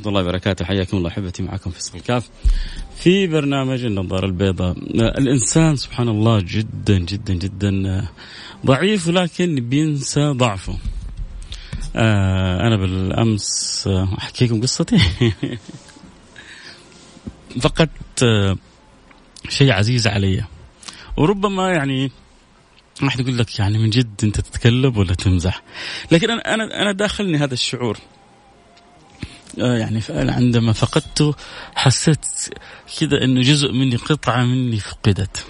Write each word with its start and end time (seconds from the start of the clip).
ورحمة 0.00 0.08
الله 0.08 0.28
وبركاته. 0.28 0.64
حياكم 0.64 0.96
الله 0.96 1.08
أحبتي 1.08 1.42
معكم 1.42 1.70
في 1.70 1.94
الكاف. 1.94 2.30
في 2.96 3.26
برنامج 3.26 3.84
النظارة 3.84 4.26
البيضاء. 4.26 4.78
الإنسان 5.18 5.76
سبحان 5.76 6.08
الله 6.08 6.40
جدا 6.40 6.98
جدا 6.98 7.34
جدا 7.34 8.08
ضعيف 8.66 9.08
ولكن 9.08 9.68
بينسى 9.68 10.30
ضعفه. 10.30 10.78
آه 11.96 12.66
أنا 12.66 12.76
بالأمس 12.76 13.88
أحكي 14.18 14.44
لكم 14.44 14.62
قصتي. 14.62 14.98
فقدت 17.62 18.24
شيء 19.48 19.72
عزيز 19.72 20.06
علي. 20.06 20.44
وربما 21.16 21.72
يعني 21.72 22.12
واحد 23.02 23.20
يقول 23.20 23.38
لك 23.38 23.58
يعني 23.58 23.78
من 23.78 23.90
جد 23.90 24.20
أنت 24.24 24.40
تتكلم 24.40 24.98
ولا 24.98 25.14
تمزح. 25.14 25.62
لكن 26.12 26.30
أنا 26.30 26.54
أنا 26.54 26.82
أنا 26.82 26.92
داخلني 26.92 27.38
هذا 27.38 27.54
الشعور. 27.54 27.96
آه، 27.96 28.19
يعني 29.58 30.00
فعلا 30.00 30.34
عندما 30.34 30.72
فقدته 30.72 31.34
حسيت 31.74 32.26
كذا 33.00 33.24
إنه 33.24 33.40
جزء 33.40 33.72
مني 33.72 33.96
قطعه 33.96 34.44
مني 34.44 34.76
فقدت. 34.76 35.46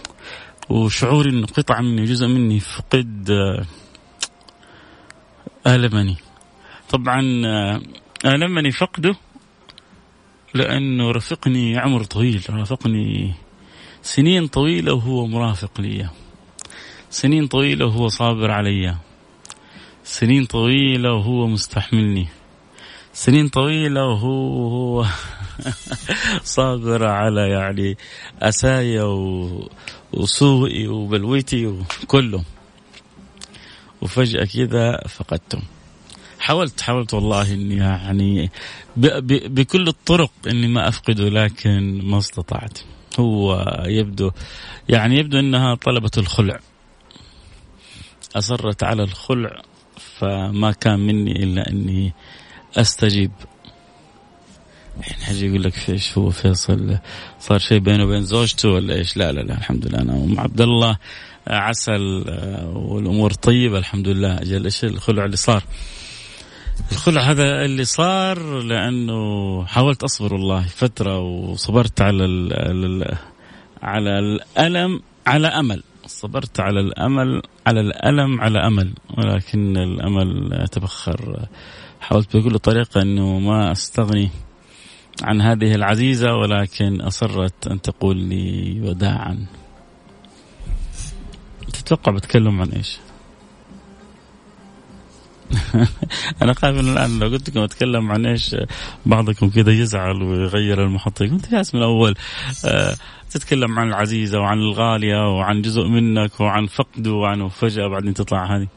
وشعوري 0.69 1.31
إنه 1.31 1.47
قطعه 1.47 1.81
مني 1.81 2.05
جزء 2.05 2.27
مني 2.27 2.61
فقد 2.61 3.31
آه، 3.31 3.67
آلمني. 5.75 6.17
طبعا 6.91 7.43
آه، 7.47 7.81
آلمني 8.25 8.71
فقده 8.71 9.15
لأنه 10.55 11.11
رافقني 11.11 11.79
عمر 11.79 12.05
طويل 12.05 12.45
رافقني 12.51 13.35
سنين 14.03 14.47
طويلة 14.47 14.93
وهو 14.93 15.27
مرافق 15.27 15.81
لي. 15.81 16.11
سنين 17.11 17.47
طويلة 17.47 17.87
وهو 17.87 18.09
صابر 18.09 18.51
علي. 18.51 18.97
سنين 20.05 20.45
طويلة 20.45 21.13
وهو 21.13 21.47
مستحملني. 21.47 22.40
سنين 23.13 23.49
طويلة 23.49 24.07
وهو 24.07 24.69
هو 24.69 25.07
صابر 26.45 27.07
على 27.07 27.51
يعني 27.51 27.97
أسايا 28.43 29.05
وسوءي 30.13 30.89
وبلوتي 30.89 31.67
وكله. 31.67 32.45
وفجأة 34.03 34.45
كذا 34.45 35.01
فقدته 35.09 35.59
حاولت 36.41 36.81
حاولت 36.81 37.15
والله 37.15 37.55
إني 37.55 37.77
يعني 37.77 38.51
بكل 38.97 39.89
الطرق 39.89 40.31
إني 40.47 40.69
ما 40.69 40.89
أفقده 40.89 41.29
لكن 41.29 42.01
ما 42.05 42.19
استطعت. 42.19 42.79
هو 43.21 43.67
يبدو 43.87 44.31
يعني 44.89 45.19
يبدو 45.19 45.39
إنها 45.39 45.75
طلبة 45.75 46.11
الخلع. 46.19 46.61
أصرت 48.37 48.83
على 48.83 49.03
الخلع 49.03 49.63
فما 50.19 50.73
كان 50.73 51.01
مني 51.01 51.45
إلا 51.45 51.71
إني 51.71 52.13
أستجيب. 52.77 53.31
الحين 54.99 55.23
حاجة 55.23 55.37
يقول 55.37 55.63
لك 55.63 55.91
إيش 55.91 56.19
هو 56.19 56.31
فيصل. 56.31 56.99
صار 57.41 57.59
شيء 57.59 57.79
بينه 57.79 58.05
وبين 58.05 58.23
زوجته 58.23 58.69
ولا 58.69 58.95
إيش؟ 58.95 59.17
لا 59.17 59.33
لا 59.33 59.41
لا 59.41 59.55
الحمد 59.59 59.87
لله. 59.87 59.99
أنا 59.99 60.13
أم 60.13 60.41
عبد 60.41 60.61
الله 60.61 60.97
عسل 61.47 62.25
والأمور 62.75 63.33
طيبة 63.33 63.79
الحمد 63.79 64.09
لله. 64.09 64.35
أجل 64.35 64.65
إيش 64.65 64.85
الخلع 64.85 65.25
اللي 65.25 65.37
صار؟ 65.37 65.63
الخلع 66.93 67.21
هذا 67.23 67.65
اللي 67.65 67.85
صار 67.85 68.61
لأنه 68.61 69.65
حاولت 69.65 70.03
أصبر 70.03 70.35
والله 70.35 70.63
فترة 70.63 71.19
وصبرت 71.19 72.01
على 72.01 72.25
ال 72.25 73.17
على 73.83 74.19
الألم 74.19 75.01
على 75.27 75.49
أمل. 75.49 75.83
صبرت 76.07 76.61
على 76.61 76.81
الأمل 76.81 77.43
على 77.67 77.81
الألم 77.81 78.41
على 78.41 78.67
أمل. 78.67 78.93
ولكن 79.19 79.77
الأمل 79.77 80.69
تبخر. 80.73 81.47
حاولت 82.01 82.37
بكل 82.37 82.59
طريقة 82.59 83.03
أنه 83.03 83.39
ما 83.39 83.73
أستغني 83.73 84.31
عن 85.23 85.41
هذه 85.41 85.75
العزيزة 85.75 86.35
ولكن 86.35 87.01
أصرت 87.01 87.67
أن 87.67 87.81
تقول 87.81 88.17
لي 88.17 88.81
وداعا. 88.81 89.47
تتوقع 91.73 92.13
بتكلم 92.13 92.61
عن 92.61 92.69
إيش؟ 92.69 92.99
أنا 96.43 96.53
خايف 96.53 96.81
ان 96.81 96.89
الآن 96.89 97.19
لو 97.19 97.29
قلت 97.29 97.51
لكم 97.51 97.61
أتكلم 97.61 98.13
عن 98.13 98.27
إيش 98.27 98.57
بعضكم 99.07 99.51
كذا 99.51 99.73
يزعل 99.73 100.23
ويغير 100.23 100.85
المحطه 100.85 101.27
كنت 101.27 101.51
جالس 101.51 101.75
من 101.75 101.81
الأول 101.81 102.15
آه 102.65 102.97
تتكلم 103.31 103.79
عن 103.79 103.89
العزيزة 103.89 104.41
وعن 104.41 104.59
الغالية 104.59 105.37
وعن 105.37 105.63
جزء 105.63 105.87
منك 105.87 106.41
وعن 106.41 106.67
فقده 106.67 107.13
وعن 107.13 107.49
فجاه 107.49 107.89
بعدين 107.89 108.15
تطلع 108.15 108.57
هذه. 108.57 108.69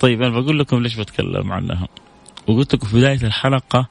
طيب 0.00 0.22
أنا 0.22 0.40
بقول 0.40 0.58
لكم 0.58 0.82
ليش 0.82 0.96
بتكلم 0.96 1.52
عنها. 1.52 1.88
وقلت 2.46 2.74
لكم 2.74 2.86
في 2.86 2.96
بداية 2.96 3.22
الحلقة 3.22 3.88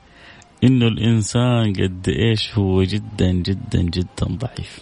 إنه 0.64 0.88
الإنسان 0.88 1.74
قد 1.74 2.10
إيش 2.10 2.58
هو 2.58 2.84
جدا 2.84 3.32
جدا 3.32 3.82
جدا 3.82 4.26
ضعيف. 4.26 4.80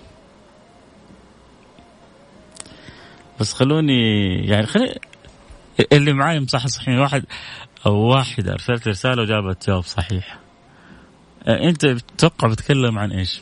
بس 3.39 3.53
خلوني 3.53 4.33
يعني 4.45 4.65
خلي 4.65 4.95
اللي 5.91 6.13
معاي 6.13 6.39
مصحصحين 6.39 6.99
واحد 6.99 7.25
أو 7.85 7.95
واحدة 7.95 8.53
أرسلت 8.53 8.87
رسالة 8.87 9.21
وجابت 9.21 9.67
جواب 9.67 9.83
صحيح. 9.83 10.39
أنت 11.47 11.85
تتوقع 11.85 12.47
بتكلم 12.47 12.99
عن 12.99 13.11
إيش؟ 13.11 13.41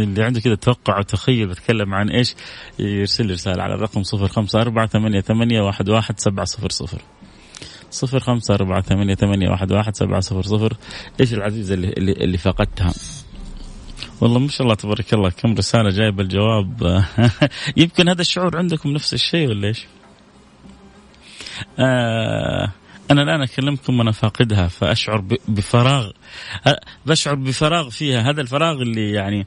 اللي 0.00 0.24
عنده 0.24 0.40
كذا 0.40 0.54
توقع 0.54 0.98
وتخيل 0.98 1.46
بتكلم 1.46 1.94
عن 1.94 2.10
إيش 2.10 2.34
يرسل 2.78 3.26
لي 3.26 3.32
رسالة 3.32 3.62
على 3.62 3.74
الرقم 3.74 4.02
صفر 4.02 4.28
خمسة 4.28 4.60
أربعة 4.60 4.86
ثمانية, 4.86 5.20
ثمانية 5.20 5.60
واحد, 5.60 5.88
واحد 5.88 6.20
سبعة 6.20 6.44
صفر 6.44 6.70
صفر. 6.70 7.02
صفر 7.90 8.20
خمسة 8.20 8.54
أربعة 8.54 8.80
ثمانية, 8.80 9.14
ثمانية 9.14 9.48
واحد, 9.50 9.72
واحد 9.72 9.96
سبعة 9.96 10.20
صفر 10.20 10.42
صفر. 10.42 10.76
إيش 11.20 11.34
العزيزة 11.34 11.74
اللي, 11.74 11.88
اللي, 11.88 12.12
اللي 12.12 12.38
فقدتها؟ 12.38 12.92
والله 14.20 14.38
ما 14.38 14.48
شاء 14.48 14.62
الله 14.62 14.74
تبارك 14.74 15.14
الله 15.14 15.30
كم 15.30 15.54
رسالة 15.54 15.90
جايبة 15.90 16.22
الجواب. 16.22 17.04
يمكن 17.76 18.08
هذا 18.08 18.20
الشعور 18.20 18.56
عندكم 18.56 18.90
نفس 18.90 19.14
الشيء 19.14 19.48
ولا 19.48 19.68
إيش؟ 19.68 19.86
آه 21.78 22.72
أنا 23.10 23.22
الآن 23.22 23.42
أكلمكم 23.42 23.98
وأنا 23.98 24.12
فاقدها 24.12 24.68
فأشعر 24.68 25.24
بفراغ. 25.48 26.10
بشعر 27.06 27.34
بفراغ 27.34 27.90
فيها. 27.90 28.30
هذا 28.30 28.40
الفراغ 28.40 28.82
اللي 28.82 29.12
يعني 29.12 29.46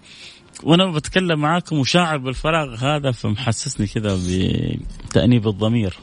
وأنا 0.64 0.92
بتكلم 0.92 1.40
معاكم 1.40 1.80
وشاعر 1.80 2.18
بالفراغ 2.18 2.76
هذا 2.76 3.12
فمحسسني 3.12 3.88
كذا 3.88 4.18
بتأنيب 5.10 5.48
الضمير. 5.48 5.98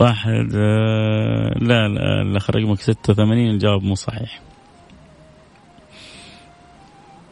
واحد 0.00 0.52
آه، 0.54 1.54
لا 1.58 1.88
لا 1.88 2.22
الأخ 2.22 2.50
رقمك 2.50 2.80
86 2.80 3.50
الجواب 3.50 3.82
مو 3.82 3.94
صحيح. 3.94 4.40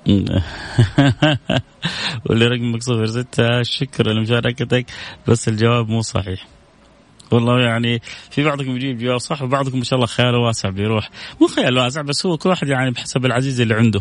واللي 2.27 2.47
رقمك 2.47 2.83
صفر 2.83 3.07
ستة 3.07 3.63
شكرا 3.63 4.13
لمشاركتك 4.13 4.87
بس 5.29 5.49
الجواب 5.49 5.89
مو 5.89 6.01
صحيح. 6.01 6.47
والله 7.31 7.61
يعني 7.61 8.03
في 8.31 8.45
بعضكم 8.45 8.77
يجيب 8.77 8.99
جواب 8.99 9.19
صح؟ 9.19 9.43
وبعضكم 9.43 9.79
ما 9.79 9.85
شاء 9.85 9.97
الله 9.97 10.07
خياله 10.07 10.39
واسع 10.39 10.71
بيروح. 10.71 11.11
مو 11.41 11.47
خيال 11.47 11.79
واسع 11.79 12.03
بس 12.03 12.27
هو 12.27 12.37
كل 12.37 12.49
واحد 12.49 12.69
يعني 12.69 12.91
بحسب 12.91 13.27
العزيز 13.27 13.61
اللي 13.61 13.75
عنده. 13.75 14.01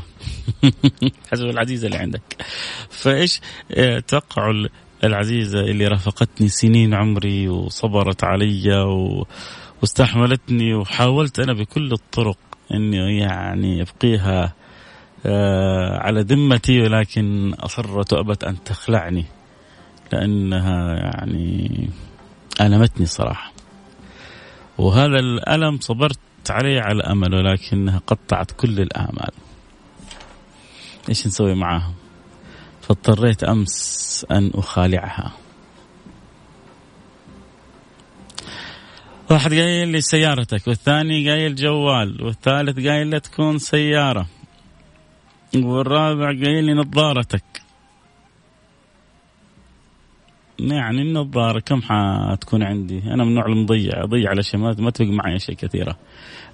حسب 1.31 1.45
العزيزه 1.45 1.87
اللي 1.87 1.97
عندك. 1.97 2.45
فإيش؟ 2.89 3.41
آه، 3.71 3.99
توقعوا 3.99 4.67
العزيزة 5.03 5.59
اللي 5.59 5.87
رافقتني 5.87 6.49
سنين 6.49 6.93
عمري 6.93 7.47
وصبرت 7.49 8.23
علي 8.23 8.83
و... 8.83 9.27
واستحملتني 9.81 10.73
وحاولت 10.73 11.39
أنا 11.39 11.53
بكل 11.53 11.91
الطرق 11.91 12.37
إني 12.73 13.17
يعني 13.17 13.81
أبقيها 13.81 14.53
آه، 15.25 15.97
على 15.97 16.21
ذمتي 16.21 16.81
ولكن 16.81 17.53
أصرت 17.53 18.13
وأبت 18.13 18.43
أن 18.43 18.63
تخلعني 18.63 19.25
لأنها 20.13 20.95
يعني 20.95 21.89
ألمتني 22.61 23.05
صراحة. 23.05 23.51
وهذا 24.77 25.19
الألم 25.19 25.79
صبرت 25.79 26.19
عليه 26.49 26.81
على 26.81 27.03
أمل 27.03 27.35
ولكنها 27.35 28.01
قطعت 28.07 28.51
كل 28.51 28.79
الآمال. 28.79 29.31
إيش 31.09 31.27
نسوي 31.27 31.55
معاها 31.55 31.93
فاضطريت 32.81 33.43
أمس 33.43 34.25
أن 34.31 34.51
أخالعها. 34.55 35.31
واحد 39.31 39.53
قايل 39.53 39.87
لي 39.87 40.01
سيارتك 40.01 40.67
والثاني 40.67 41.29
قايل 41.29 41.55
جوال 41.55 42.23
والثالث 42.23 42.87
قايل 42.87 43.09
لا 43.09 43.19
تكون 43.19 43.57
سيارة. 43.57 44.27
والرابع 45.55 46.25
قايل 46.25 46.63
لي 46.63 46.73
نظارتك. 46.73 47.62
يعني 50.71 51.01
النظارة 51.01 51.59
كم 51.59 51.81
حتكون 51.81 52.63
عندي؟ 52.63 52.99
أنا 52.99 53.23
من 53.23 53.29
النوع 53.29 53.45
المضيع 53.45 54.03
أضيع 54.03 54.29
على 54.29 54.43
شيء 54.43 54.59
ما 54.59 54.73
تبقى 54.73 55.11
معي 55.11 55.35
أشياء 55.35 55.57
كثيرة. 55.57 55.97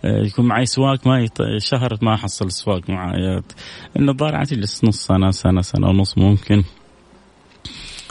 آه، 0.06 0.23
يكون 0.23 0.45
معي 0.45 0.65
سواق 0.65 1.07
ما 1.07 1.19
يط... 1.19 1.38
شهر 1.57 1.97
ما 2.01 2.13
أحصل 2.13 2.51
سواق 2.51 2.89
معي. 2.89 3.41
النظارة 3.97 4.44
تجلس 4.44 4.83
نص 4.83 5.07
سنة 5.07 5.31
سنة 5.31 5.61
سنة 5.61 5.89
ونص 5.89 6.17
ممكن. 6.17 6.63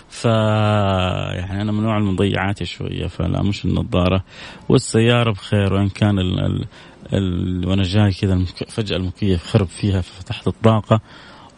ف 0.08 0.24
يعني 0.24 1.62
أنا 1.62 1.72
من 1.72 1.82
نوع 1.82 1.98
المضيعات 1.98 2.62
شوية 2.62 3.06
فلا 3.06 3.42
مش 3.42 3.64
النظارة. 3.64 4.24
والسيارة 4.68 5.32
بخير 5.32 5.74
وإن 5.74 5.88
كان 5.88 6.18
ال... 6.18 6.40
ال... 6.40 6.66
ال... 7.12 7.68
وأنا 7.68 7.82
جاي 7.82 8.10
كذا 8.10 8.44
فجأة 8.68 8.96
المكيف 8.96 9.46
خرب 9.46 9.66
فيها 9.66 10.00
ففتحت 10.00 10.48
الطاقة. 10.48 11.00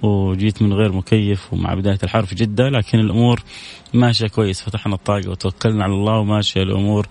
وجيت 0.02 0.62
من 0.62 0.72
غير 0.72 0.92
مكيف 0.92 1.52
ومع 1.52 1.74
بداية 1.74 1.98
الحر 2.02 2.24
في 2.26 2.34
جدة 2.34 2.68
لكن 2.68 2.98
الأمور 3.00 3.42
ماشية 3.94 4.26
كويس 4.26 4.62
فتحنا 4.62 4.94
الطاقة 4.94 5.30
وتوكلنا 5.30 5.84
على 5.84 5.92
الله 5.92 6.18
وماشية 6.18 6.62
الأمور 6.62 7.06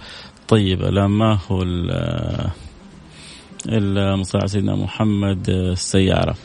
طيبة. 0.47 0.89
لا 0.89 1.07
ما 1.07 1.39
هو 1.51 1.63
المصارع 3.67 4.45
سيدنا 4.45 4.75
محمد 4.75 5.49
السيارة؟ 5.49 6.35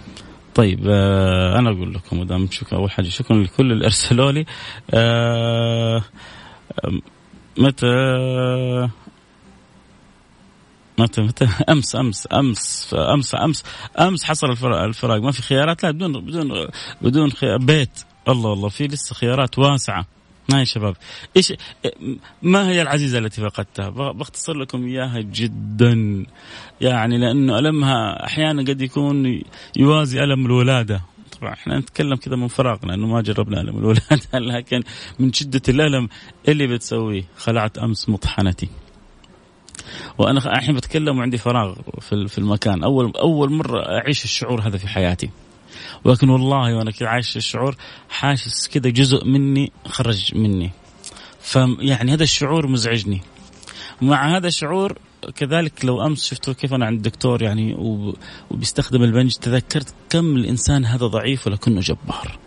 طيب 0.55 0.81
آه 0.89 1.59
أنا 1.59 1.71
أقول 1.71 1.95
لكم 1.95 2.21
مدام 2.21 2.49
شكرا 2.51 2.79
أول 2.79 2.91
حاجة 2.91 3.09
شكرا 3.09 3.37
لكل 3.37 3.73
اللي 3.73 3.85
ارسلوا 3.85 4.33
لي 4.33 4.45
آه 4.91 6.03
متى 7.59 7.87
متى 10.99 11.23
متى؟ 11.23 11.49
أمس 11.69 11.97
أمس 11.97 12.29
أمس 12.33 12.95
أمس 12.95 13.35
أمس 13.35 13.65
أمس 14.01 14.25
حصل 14.25 14.51
الفراق. 14.51 15.23
ما 15.23 15.33
في 15.33 15.43
خيارات؟ 15.43 15.83
لا 15.83 15.91
بدون 15.91 16.25
بدون 16.25 16.69
بدون 17.03 17.31
بيت. 17.43 18.05
الله 18.29 18.53
الله 18.53 18.69
في 18.69 18.87
لسه 18.87 19.15
خيارات 19.15 19.59
واسعة. 19.59 20.07
ما 20.51 20.59
يا 20.59 20.65
شباب. 20.65 20.97
إيش 21.37 21.53
ما 22.43 22.69
هي 22.69 22.83
العزيزة 22.83 23.19
التي 23.19 23.41
فقدتها؟ 23.41 23.89
بختصر 23.91 24.53
لكم 24.57 24.87
إياها 24.87 25.21
جدا. 25.21 26.27
يعني 26.81 27.19
لأنه 27.19 27.59
ألمها 27.59 28.25
أحيانا 28.25 28.63
قد 28.63 28.83
يكون 28.83 29.43
يوازي 29.77 30.25
ألم 30.25 30.47
الولادة. 30.47 31.03
طبعا 31.41 31.53
إحنا 31.53 31.79
نتكلم 31.79 32.17
كذا 32.17 32.37
من 32.37 32.49
فراغ 32.49 32.87
لأنه 32.87 33.07
ما 33.07 33.21
جربنا 33.21 33.61
ألم 33.61 33.79
الولادة. 33.79 34.39
لكن 34.55 34.83
من 35.19 35.33
شدة 35.33 35.63
الألم 35.69 36.09
اللي 36.49 36.67
بتسويه 36.67 37.25
خلعت 37.37 37.79
أمس 37.79 38.09
مطحنتي. 38.09 38.69
وأنا 40.19 40.59
الحين 40.59 40.75
بتكلم 40.75 41.19
وعندي 41.19 41.39
فراغ 41.39 41.75
في 42.01 42.39
المكان. 42.39 42.85
اول 42.85 43.13
أول 43.17 43.53
مرة 43.53 43.81
أعيش 43.81 44.25
الشعور 44.25 44.61
هذا 44.61 44.79
في 44.79 44.89
حياتي. 44.89 45.31
ولكن 46.05 46.29
والله 46.29 46.77
وأنا 46.77 46.91
كذا 46.91 47.09
عايش 47.09 47.37
الشعور 47.37 47.77
حاسس 48.09 48.69
كذا 48.69 48.91
جزء 48.91 49.25
مني 49.25 49.73
خرج 49.87 50.35
مني. 50.35 50.71
فيعني 51.41 52.13
هذا 52.13 52.23
الشعور 52.23 52.67
مزعجني. 52.67 53.21
مع 54.03 54.37
هذا 54.37 54.47
الشعور 54.47 54.99
كذلك 55.37 55.85
لو 55.85 56.07
أمس 56.07 56.25
شفتوا 56.25 56.55
كيف 56.55 56.75
أنا 56.75 56.87
عند 56.87 56.97
الدكتور 56.97 57.43
يعني 57.43 57.77
وبيستخدم 58.51 59.03
البنج 59.03 59.35
تذكرت 59.35 59.95
كم 60.11 60.37
الإنسان 60.37 60.85
هذا 60.85 61.07
ضعيف 61.07 61.47
ولكنه 61.47 61.81
جبار. 61.81 62.39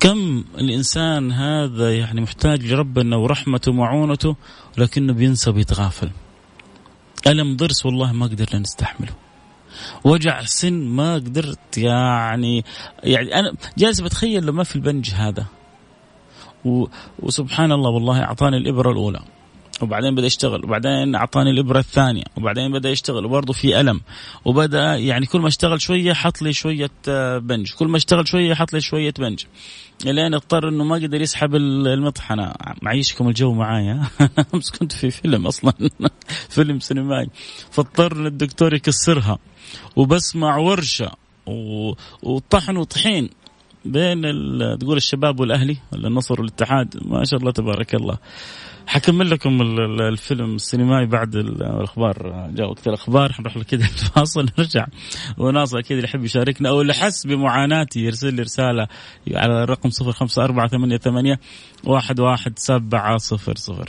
كم 0.00 0.44
الإنسان 0.58 1.32
هذا 1.32 1.96
يعني 1.96 2.20
محتاج 2.20 2.66
لربنا 2.66 3.16
ورحمته 3.16 3.70
ومعونته 3.70 4.36
ولكنه 4.78 5.12
بينسى 5.12 5.50
وبيتغافل 5.50 6.10
ألم 7.26 7.56
ضرس؟ 7.56 7.86
والله 7.86 8.12
ما 8.12 8.26
قدرنا 8.26 8.58
نستحمله. 8.58 9.12
وجع 10.04 10.44
سن 10.44 10.72
ما 10.72 11.14
قدرت 11.14 11.78
يعني 11.78 12.64
يعني 13.02 13.34
أنا 13.34 13.52
جالس 13.78 14.00
بتخيل 14.00 14.44
لو 14.44 14.52
ما 14.52 14.64
في 14.64 14.76
البنج 14.76 15.10
هذا. 15.10 15.46
وسبحان 17.18 17.72
الله 17.72 17.90
والله 17.90 18.22
أعطاني 18.22 18.56
الإبرة 18.56 18.92
الأولى. 18.92 19.20
وبعدين 19.82 20.14
بدأ 20.14 20.26
يشتغل 20.26 20.64
وبعدين 20.64 21.14
أعطاني 21.14 21.50
الإبرة 21.50 21.78
الثانية 21.78 22.24
وبعدين 22.36 22.72
بدأ 22.72 22.90
يشتغل 22.90 23.24
وبرضه 23.24 23.52
في 23.52 23.80
ألم 23.80 24.00
وبدأ 24.44 24.96
يعني 24.96 25.26
كل 25.26 25.40
ما 25.40 25.48
اشتغل 25.48 25.80
شوية 25.80 26.12
حط 26.12 26.42
لي 26.42 26.52
شوية 26.52 26.90
آه، 27.08 27.38
بنج 27.38 27.72
كل 27.72 27.88
ما 27.88 27.96
اشتغل 27.96 28.28
شوية 28.28 28.54
حط 28.54 28.72
لي 28.72 28.80
شوية 28.80 29.14
بنج. 29.18 29.44
لين 30.04 30.34
اضطر 30.34 30.68
إنه 30.68 30.84
ما 30.84 30.94
قدر 30.94 31.20
يسحب 31.20 31.54
المطحنه 31.54 32.52
معيشكم 32.82 33.28
الجو 33.28 33.52
معايا. 33.52 34.02
أمس 34.54 34.70
كنت 34.70 34.92
في 34.92 35.10
فيلم 35.10 35.46
أصلا 35.46 35.72
فيلم 36.54 36.80
سينمائي. 36.80 37.28
فاضطر 37.70 38.26
الدكتور 38.26 38.74
يكسرها 38.74 39.38
وبسمع 39.96 40.56
ورشة 40.56 41.10
وطحن 42.22 42.76
وطحين 42.76 43.30
بين 43.84 44.22
تقول 44.78 44.96
الشباب 44.96 45.40
والأهلي 45.40 45.76
ولا 45.92 46.08
النصر 46.08 46.40
والاتحاد. 46.40 47.00
ما 47.02 47.24
شاء 47.24 47.40
الله 47.40 47.52
تبارك 47.52 47.94
الله. 47.94 48.18
حكمل 48.86 49.30
لكم 49.30 49.62
الفيلم 50.00 50.54
السينمائي 50.54 51.06
بعد 51.06 51.36
الأخبار. 51.36 52.48
جاء 52.54 52.68
وقت 52.68 52.88
الأخبار 52.88 53.32
حنروح 53.32 53.58
كذا 53.58 53.84
الفاصل 53.84 54.46
نرجع. 54.58 54.86
وناصر 55.38 55.78
أكيد 55.78 55.92
اللي 55.92 56.04
يحب 56.04 56.24
يشاركنا 56.24 56.68
أو 56.68 56.80
اللي 56.80 56.94
حس 56.94 57.26
بمعاناتي 57.26 58.00
يرسل 58.00 58.34
لي 58.34 58.42
رسالة 58.42 58.86
على 59.34 59.62
الرقم 59.62 59.90
05488 59.90 61.36
11700 61.88 63.84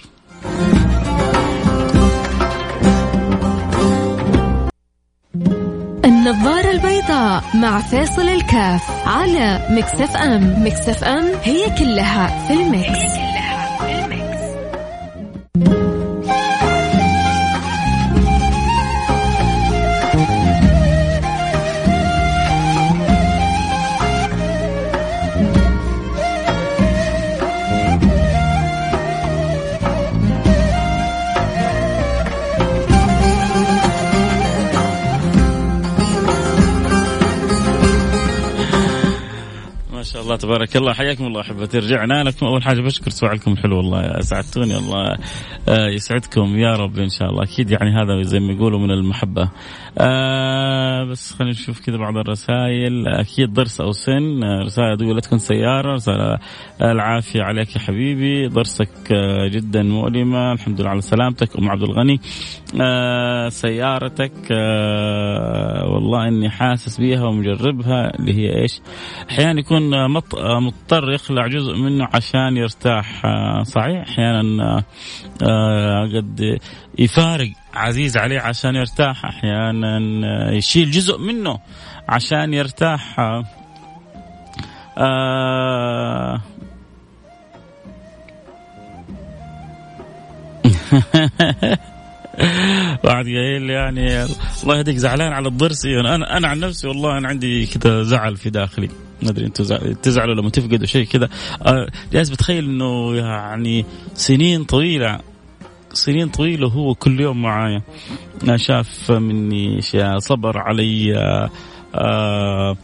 النظارة 6.06 6.72
البيضاء 6.72 7.44
مع 7.56 7.80
فاصل 7.80 8.22
الكاف 8.22 9.08
على 9.08 9.68
مكسف 9.70 10.16
ام. 10.18 10.66
مكسف 10.66 11.04
ام 11.04 11.26
هي 11.44 11.66
كلها 11.80 12.48
في 12.48 12.54
المكس. 12.54 13.35
الله 40.36 40.56
تبارك 40.56 40.78
الله. 40.78 40.94
حياكم 40.94 41.26
الله 41.26 41.42
أحبتي. 41.42 41.80
رجعنا 41.80 42.24
لكم. 42.24 42.46
أول 42.46 42.64
حاجة 42.64 42.82
بشكر 42.82 43.12
سؤالكم 43.12 43.52
الحلو 43.52 43.78
والله. 43.78 44.20
أسعدتوني 44.20 44.78
الله 44.78 45.18
آه، 45.68 45.88
يسعدكم 45.88 46.60
يا 46.60 46.74
رب 46.74 47.00
إن 47.00 47.10
شاء 47.10 47.30
الله. 47.30 47.44
أكيد 47.44 47.72
يعني 47.72 47.90
هذا 47.92 48.22
زي 48.22 48.40
ما 48.40 48.54
يقولوا 48.54 48.80
من 48.80 48.92
المحبة. 48.92 49.50
آه 49.98 51.04
بس 51.04 51.34
خلينا 51.34 51.52
نشوف 51.52 51.80
كذا 51.80 51.98
بعض 51.98 52.18
الرسائل. 52.18 53.08
أكيد 53.08 53.54
ضرس 53.54 53.82
أو 53.82 53.92
سن 53.92 54.44
آه، 54.44 54.62
رسالة 54.64 54.96
تقول 54.96 55.16
لا 55.16 55.22
تكون 55.22 55.40
سيارة. 55.40 55.94
رسالة 55.94 56.38
العافية 56.82 57.44
عليك 57.44 57.76
يا 57.76 57.80
حبيبي. 57.82 58.48
ضرسك 58.48 59.12
آه، 59.12 59.48
جدا 59.48 59.84
مؤلمة. 59.84 60.52
الحمد 60.52 60.82
لله 60.82 60.90
على 60.90 61.02
سلامتك 61.02 61.58
أم 61.58 61.70
عبد 61.70 61.84
الغني. 61.84 62.20
آه 62.82 63.50
سيارتك 63.50 64.32
آه 64.52 65.86
والله 65.86 66.28
إني 66.28 66.50
حاسس 66.50 66.98
بيها 66.98 67.24
ومجربها 67.26 68.20
اللي 68.20 68.34
هي 68.34 68.62
إيش؟ 68.62 68.82
أحيانا 69.30 69.60
يكون 69.60 70.12
مضطر 70.62 71.12
يخلع 71.12 71.48
جزء 71.48 71.76
منه 71.76 72.08
عشان 72.14 72.58
يرتاح. 72.58 73.26
آه 73.26 73.64
صحيح؟ 73.64 74.02
أحيانا 74.10 74.84
آه 75.44 76.06
قد 76.16 76.60
يفارق 77.00 77.52
عزيز 77.76 78.18
عليه 78.18 78.40
عشان 78.40 78.76
يرتاح 78.76 79.26
أحيانا 79.26 80.00
يشيل 80.52 80.92
جزء 80.92 81.18
منه 81.18 81.60
عشان 82.10 82.54
يرتاح. 82.54 83.20
آه 84.98 86.42
واحد 93.04 93.26
قايل 93.26 93.70
يعني 93.70 94.24
الله 94.64 94.78
يهديك 94.78 94.98
زعلان 94.98 95.34
على 95.34 95.48
الضرس. 95.48 95.86
أنا 95.86 96.38
أنا 96.38 96.48
عن 96.48 96.60
نفسي 96.60 96.88
والله 96.88 97.18
أنا 97.18 97.28
عندي 97.28 97.66
كذا 97.66 98.04
زعل 98.04 98.38
في 98.38 98.50
داخلي. 98.50 98.90
ما 99.24 99.30
أدري 99.30 99.46
أنتم 99.46 99.94
تزعلوا 99.94 100.36
لما 100.36 100.50
تفقدوا 100.50 100.86
شيء 100.86 101.06
كذا 101.06 101.30
آه، 101.62 101.88
جالس 102.14 102.30
بتخيل 102.30 102.66
إنه 102.66 103.16
يعني 103.16 103.86
سنين 104.14 104.64
طويلة 104.64 105.20
سنين 105.96 106.30
طويلة 106.30 106.68
وهو 106.68 106.96
كل 106.96 107.20
يوم 107.20 107.42
معايا. 107.42 107.82
شاف 108.56 109.12
مني 109.12 109.80
أشياء 109.80 110.20
صبر 110.20 110.58
علي 110.58 111.16
آه 111.96 112.78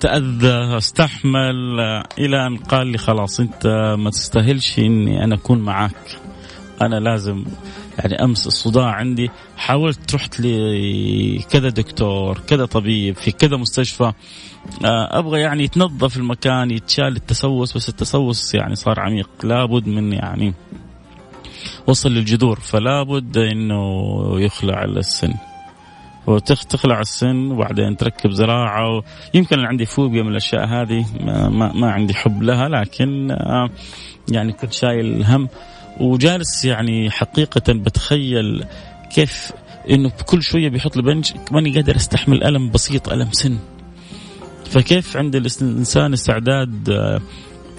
تأذى 0.00 0.76
استحمل 0.76 1.80
إلى 2.18 2.46
أن 2.46 2.56
قال 2.56 2.86
لي 2.86 2.98
خلاص 2.98 3.40
أنت 3.40 3.66
ما 3.98 4.10
تستاهلش 4.10 4.78
إني 4.78 5.24
أنا 5.24 5.34
أكون 5.34 5.58
معك 5.58 6.20
أنا 6.82 7.00
لازم 7.00 7.44
يعني 7.98 8.24
أمس 8.24 8.46
الصداع 8.46 8.90
عندي. 8.90 9.30
حاولت 9.56 10.14
رحت 10.14 10.40
لكذا 10.40 11.68
دكتور 11.68 12.38
كذا 12.38 12.64
طبيب 12.64 13.16
في 13.16 13.32
كذا 13.32 13.56
مستشفى. 13.56 14.12
آه، 14.84 15.18
أبغى 15.18 15.40
يعني 15.40 15.64
يتنظف 15.64 16.16
المكان 16.16 16.70
يتشال 16.70 17.16
التسوس 17.16 17.76
بس 17.76 17.88
التسوس 17.88 18.54
يعني 18.54 18.74
صار 18.74 19.00
عميق. 19.00 19.28
لابد 19.42 19.88
من 19.88 20.12
يعني 20.12 20.54
وصل 21.86 22.10
للجذور 22.10 22.60
فلا 22.60 23.02
بد 23.02 23.38
إنه 23.38 23.80
يخلع 24.40 24.84
السن. 24.84 25.34
وتخلع 26.26 27.00
السن 27.00 27.50
وبعدين 27.50 27.96
تركب 27.96 28.30
زراعة 28.30 29.02
يمكن 29.34 29.58
أنا 29.58 29.68
عندي 29.68 29.86
فوبيا 29.86 30.22
من 30.22 30.28
الأشياء 30.28 30.66
هذه 30.66 31.06
ما, 31.20 31.72
ما, 31.72 31.90
عندي 31.90 32.14
حب 32.14 32.42
لها 32.42 32.68
لكن 32.68 33.30
آه، 33.30 33.70
يعني 34.32 34.52
كنت 34.52 34.72
شايل 34.72 35.24
هم 35.24 35.48
وجالس 36.00 36.64
يعني 36.64 37.10
حقيقة 37.10 37.72
بتخيل 37.72 38.64
كيف 39.14 39.52
إنه 39.90 40.08
بكل 40.08 40.42
شوية 40.42 40.68
بيحط 40.68 40.96
لي 40.96 41.02
بنج 41.02 41.32
ماني 41.50 41.74
قادر 41.74 41.96
أستحمل 41.96 42.44
ألم 42.44 42.70
بسيط 42.70 43.08
ألم 43.08 43.28
سن. 43.32 43.58
فكيف 44.64 45.16
عند 45.16 45.36
الإنسان 45.36 46.12
استعداد 46.12 46.90
آه، 46.90 47.20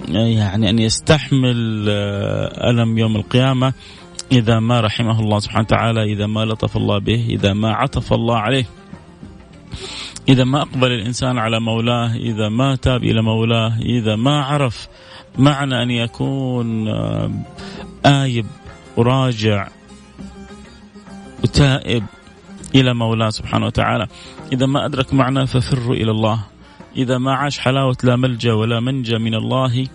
يعني 0.09 0.69
أن 0.69 0.79
يستحمل 0.79 1.85
آه، 1.89 2.69
ألم 2.69 2.97
يوم 2.97 3.15
القيامة 3.15 3.73
إذا 4.31 4.59
ما 4.59 4.81
رحمه 4.81 5.19
الله 5.19 5.39
سبحانه 5.39 5.63
وتعالى 5.63 6.03
إذا 6.13 6.27
ما 6.27 6.45
لطف 6.45 6.77
الله 6.77 6.99
به 6.99 7.27
إذا 7.29 7.53
ما 7.53 7.73
عطف 7.73 8.13
الله 8.13 8.37
عليه. 8.37 8.65
إذا 10.29 10.43
ما 10.43 10.61
أقبل 10.61 10.91
الإنسان 10.91 11.37
على 11.37 11.59
مولاه 11.59 12.15
إذا 12.15 12.49
ما 12.49 12.75
تاب 12.75 13.03
إلى 13.03 13.21
مولاه 13.21 13.79
إذا 13.79 14.15
ما 14.15 14.41
عرف 14.41 14.87
معنى 15.37 15.83
أن 15.83 15.91
يكون 15.91 16.87
آه، 16.87 17.31
آيب 18.05 18.45
وراجع 18.97 19.67
وتائب 21.43 22.03
إلى 22.75 22.93
مولاه 22.93 23.29
سبحانه 23.29 23.65
وتعالى. 23.65 24.07
إذا 24.53 24.65
ما 24.65 24.85
أدرك 24.85 25.13
معنى 25.13 25.47
ففروا 25.47 25.95
إلى 25.95 26.11
الله. 26.11 26.50
إذا 26.97 27.17
ما 27.17 27.33
عاش 27.33 27.59
حلاوة 27.59 27.97
لا 28.03 28.15
ملجأ 28.15 28.53
ولا 28.53 28.79
منجى 28.79 29.17
من 29.17 29.35
الله 29.35 29.87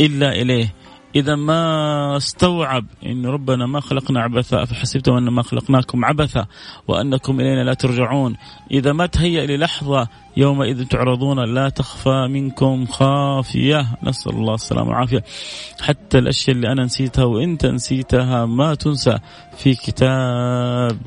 إلا 0.00 0.32
إليه. 0.32 0.74
إذا 1.16 1.34
ما 1.34 2.16
استوعب 2.16 2.84
أن 3.06 3.26
ربنا 3.26 3.66
ما 3.66 3.80
خلقنا 3.80 4.20
عبثا 4.20 4.62
أفحسبتم 4.62 5.12
أن 5.12 5.28
ما 5.28 5.42
خلقناكم 5.42 6.04
عبثا 6.04 6.46
وأنكم 6.88 7.40
إلينا 7.40 7.64
لا 7.64 7.74
ترجعون. 7.74 8.36
إذا 8.70 8.92
ما 8.92 9.06
تهيأ 9.06 9.46
للحظة 9.46 10.08
يومئذ 10.36 10.84
تعرضون 10.84 11.54
لا 11.54 11.68
تخفى 11.68 12.26
منكم 12.30 12.86
خافية. 12.86 13.86
نسأل 14.02 14.32
الله 14.32 14.54
السلامة 14.54 14.88
والعافية. 14.88 15.24
حتى 15.80 16.18
الأشياء 16.18 16.56
اللي 16.56 16.72
أنا 16.72 16.84
نسيتها 16.84 17.24
وإنت 17.24 17.66
نسيتها 17.66 18.46
ما 18.46 18.74
تنسى. 18.74 19.18
في 19.56 19.74
كتاب 19.74 20.98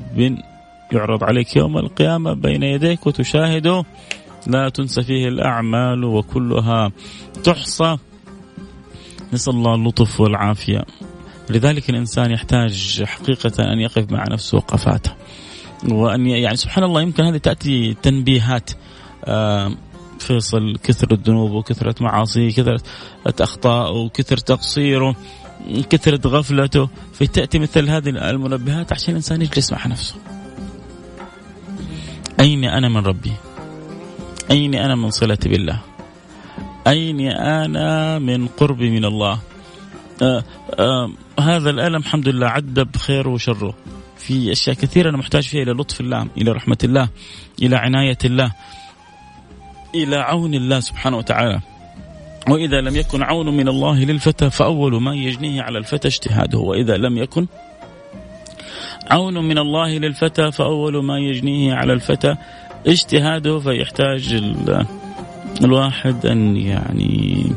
يعرض 0.92 1.24
عليك 1.24 1.56
يوم 1.56 1.78
القيامة 1.78 2.32
بين 2.32 2.62
يديك 2.62 3.06
وتشاهده. 3.06 3.84
لا 4.46 4.68
تنسى 4.68 5.02
فيه 5.02 5.28
الأعمال 5.28 6.04
وكلها 6.04 6.92
تحصى. 7.44 7.96
نسأل 9.32 9.52
الله 9.52 9.74
اللطف 9.74 10.20
والعافية. 10.20 10.84
لذلك 11.50 11.90
الإنسان 11.90 12.30
يحتاج 12.30 13.02
حقيقة 13.04 13.72
أن 13.72 13.78
يقف 13.80 14.12
مع 14.12 14.24
نفسه 14.30 14.56
وقفاته. 14.56 15.12
وأن 15.88 16.26
يعني 16.26 16.56
سبحان 16.56 16.84
الله 16.84 17.02
يمكن 17.02 17.24
هذه 17.24 17.36
تأتي 17.36 17.94
تنبيهات 18.02 18.70
فيصل 20.18 20.76
كثرة 20.82 21.14
الذنوب 21.14 21.50
وكثرة 21.50 21.94
معاصيه 22.00 22.50
كثرة 22.50 22.82
أخطاء 23.26 23.96
وكثرة 23.96 24.40
تقصيره 24.40 25.16
كثرة 25.90 26.28
غفلته. 26.28 26.88
فتأتي 27.12 27.58
مثل 27.58 27.88
هذه 27.88 28.08
المنبهات 28.08 28.92
عشان 28.92 29.10
الإنسان 29.10 29.42
يجلس 29.42 29.72
مع 29.72 29.86
نفسه. 29.86 30.14
أين 32.40 32.64
أنا 32.64 32.88
من 32.88 33.06
ربي؟ 33.06 33.32
أين 34.50 34.74
أنا 34.74 34.94
من 34.94 35.10
صلتي 35.10 35.48
بالله؟ 35.48 35.78
أين 36.86 37.20
أنا 37.30 38.18
من 38.18 38.46
قربي 38.46 38.90
من 38.90 39.04
الله؟ 39.04 39.38
آه 40.22 40.44
آه 40.78 41.10
هذا 41.40 41.70
الألم 41.70 41.96
الحمد 41.96 42.28
لله 42.28 42.46
عدى 42.46 42.84
بخيره 42.84 43.28
وشره. 43.28 43.74
في 44.16 44.52
أشياء 44.52 44.76
كثيرة 44.76 45.10
أنا 45.10 45.18
محتاج 45.18 45.42
فيها 45.42 45.62
إلى 45.62 45.72
لطف 45.72 46.00
الله 46.00 46.26
إلى 46.36 46.52
رحمة 46.52 46.78
الله 46.84 47.08
إلى 47.62 47.76
عناية 47.76 48.18
الله 48.24 48.52
إلى 49.94 50.16
عون 50.16 50.54
الله 50.54 50.80
سبحانه 50.80 51.16
وتعالى. 51.16 51.60
وإذا 52.48 52.80
لم 52.80 52.96
يكن 52.96 53.22
عون 53.22 53.56
من 53.56 53.68
الله 53.68 54.04
للفتى 54.04 54.50
فأول 54.50 55.02
ما 55.02 55.14
يجنيه 55.14 55.62
على 55.62 55.78
الفتى 55.78 56.08
اجتهاده. 56.08 56.58
وإذا 56.58 56.96
لم 56.96 57.18
يكن 57.18 57.46
عون 59.10 59.48
من 59.48 59.58
الله 59.58 59.98
للفتى 59.98 60.52
فأول 60.52 61.04
ما 61.04 61.18
يجنيه 61.18 61.74
على 61.74 61.92
الفتى 61.92 62.36
اجتهاده 62.86 63.58
فيحتاج 63.58 64.42
الواحد 65.64 66.26
أن 66.26 66.56
يعني 66.56 67.52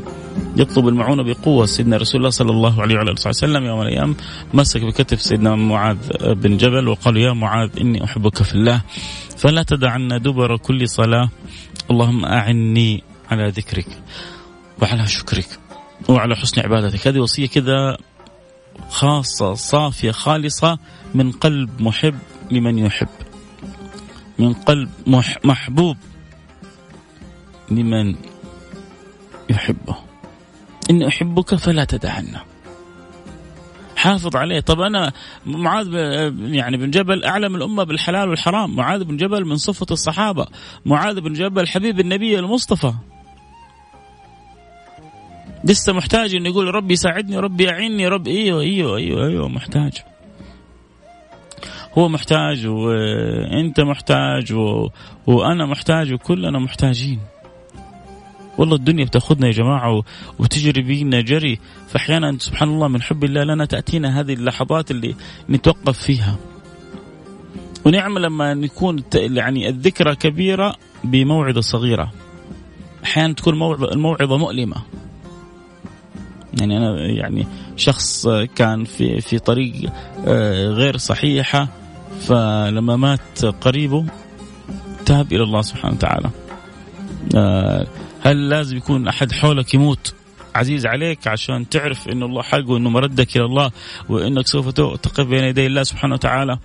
يطلب 0.56 0.88
المعونة 0.88 1.22
بقوة. 1.22 1.66
سيدنا 1.66 1.96
رسول 1.96 2.20
الله 2.20 2.30
صلى 2.30 2.50
الله 2.50 2.82
عليه 2.82 2.94
وعلى 2.94 3.10
آله 3.10 3.28
وسلم 3.28 3.64
يوم 3.64 3.78
من 3.78 3.86
الأيام 3.86 4.16
مسك 4.54 4.82
بكتف 4.82 5.22
سيدنا 5.22 5.54
معاذ 5.54 5.96
بن 6.34 6.56
جبل 6.56 6.88
وقال 6.88 7.16
يا 7.16 7.32
معاذ 7.32 7.70
إني 7.80 8.04
أحبك 8.04 8.42
في 8.42 8.54
الله 8.54 8.82
فلا 9.36 9.62
تدعنا 9.62 10.18
دبر 10.18 10.56
كل 10.56 10.88
صلاة. 10.88 11.28
اللهم 11.90 12.24
أعني 12.24 13.02
على 13.30 13.48
ذكرك 13.48 13.86
وعلى 14.82 15.06
شكرك 15.06 15.48
وعلى 16.08 16.36
حسن 16.36 16.60
عبادتك. 16.60 17.08
هذه 17.08 17.18
وصية 17.18 17.46
كذا 17.46 17.96
خاصة 18.90 19.54
صافية 19.54 20.10
خالصة 20.10 20.78
من 21.14 21.32
قلب 21.32 21.82
محب 21.82 22.14
لمن 22.50 22.78
يحب. 22.78 23.08
من 24.38 24.52
قلب 24.52 24.90
محبوب 25.44 25.96
لمن 27.70 28.16
يحبه. 29.50 29.96
إني 30.90 31.08
أحبك 31.08 31.54
فلا 31.54 31.84
تدعنا. 31.84 32.42
حافظ 33.96 34.36
عليه. 34.36 34.60
طب 34.60 34.80
أنا 34.80 35.12
معاذ 35.46 35.94
يعني 36.54 36.76
بن 36.76 36.90
جبل 36.90 37.24
أعلم 37.24 37.56
الأمة 37.56 37.84
بالحلال 37.84 38.28
والحرام. 38.28 38.76
معاذ 38.76 39.04
بن 39.04 39.16
جبل 39.16 39.44
من 39.44 39.56
صفة 39.56 39.86
الصحابة. 39.90 40.46
معاذ 40.86 41.20
بن 41.20 41.32
جبل 41.32 41.68
حبيب 41.68 42.00
النبي 42.00 42.38
المصطفى. 42.38 42.92
لسه 45.64 45.92
محتاج 45.92 46.34
إنه 46.34 46.48
يقول 46.48 46.74
ربي 46.74 46.96
ساعدني 46.96 47.38
ربي 47.38 47.64
يعيني 47.64 48.08
رب 48.08 48.28
إيوه 48.28 48.60
إيوه 48.60 48.96
إيوه 48.96 49.26
إيوه 49.26 49.48
محتاج. 49.48 49.92
هو 51.98 52.08
محتاج 52.08 52.66
وانت 52.66 53.80
محتاج 53.80 54.52
و... 54.52 54.88
وأنا 55.26 55.66
محتاج 55.66 56.12
وكلنا 56.12 56.58
محتاجين. 56.58 57.18
والله 58.58 58.76
الدنيا 58.76 59.04
بتاخذنا 59.04 59.46
يا 59.46 59.52
جماعة 59.52 60.02
وتجري 60.38 60.82
بينا 60.82 61.20
جري. 61.20 61.58
فأحيانا 61.88 62.36
سبحان 62.38 62.68
الله 62.68 62.88
من 62.88 63.02
حب 63.02 63.24
الله 63.24 63.44
لنا 63.44 63.64
تأتينا 63.64 64.20
هذه 64.20 64.32
اللحظات 64.32 64.90
اللي 64.90 65.14
نتوقف 65.50 65.98
فيها. 65.98 66.36
ونعم 67.84 68.18
لما 68.18 68.54
نكون 68.54 69.02
يعني 69.14 69.68
الذكرى 69.68 70.14
كبيرة 70.14 70.74
بموعظه 71.04 71.60
صغيرة. 71.60 72.12
أحيانا 73.04 73.32
تكون 73.32 73.54
الموعظه 73.92 74.36
مؤلمة. 74.36 74.76
يعني 76.60 76.76
أنا 76.76 77.06
يعني 77.06 77.46
شخص 77.76 78.28
كان 78.56 78.84
في 78.84 79.20
في 79.20 79.38
طريق 79.38 79.90
آه، 80.26 80.66
غير 80.66 80.96
صحيحة. 80.96 81.68
فلما 82.20 82.96
مات 82.96 83.44
قريبه 83.44 84.04
تاب 85.06 85.32
إلى 85.32 85.42
الله 85.42 85.62
سبحانه 85.62 85.94
وتعالى. 85.94 86.30
آه، 87.34 87.86
هل 88.20 88.48
لازم 88.48 88.76
يكون 88.76 89.08
أحد 89.08 89.32
حولك 89.32 89.74
يموت 89.74 90.14
عزيز 90.54 90.86
عليك 90.86 91.28
عشان 91.28 91.68
تعرف 91.68 92.08
إن 92.08 92.22
الله 92.22 92.42
حق 92.42 92.68
وإنه 92.70 92.90
مردك 92.90 93.36
إلى 93.36 93.44
الله 93.44 93.70
وإنك 94.08 94.46
سوف 94.46 94.68
تقف 94.68 95.26
بين 95.26 95.44
يدي 95.44 95.66
الله 95.66 95.82
سبحانه 95.82 96.14
وتعالى؟ 96.14 96.58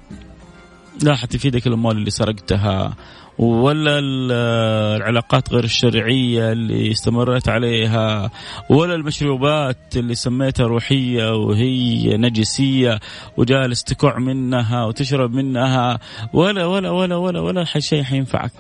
لا 1.02 1.16
حتفيدك 1.16 1.68
الأموال 1.68 1.98
اللي 1.98 2.10
سرقتها 2.10 2.96
ولا 3.38 4.00
العلاقات 4.00 5.54
غير 5.54 5.64
الشرعية 5.64 6.52
اللي 6.52 6.92
استمرت 6.92 7.50
عليها 7.50 8.32
ولا 8.70 8.96
المشروبات 8.96 9.98
اللي 9.98 10.16
سميتها 10.16 10.68
روحية 10.68 11.36
وهي 11.36 12.18
نجسية 12.18 13.00
وجالس 13.38 13.84
تكع 13.84 14.20
منها 14.20 14.86
وتشرب 14.86 15.34
منها 15.34 16.00
ولا 16.34 16.66
ولا 16.66 16.90
ولا 16.90 17.16
ولا 17.16 17.40
ولا 17.40 17.64
شيء 17.64 18.04
حينفعك. 18.04 18.52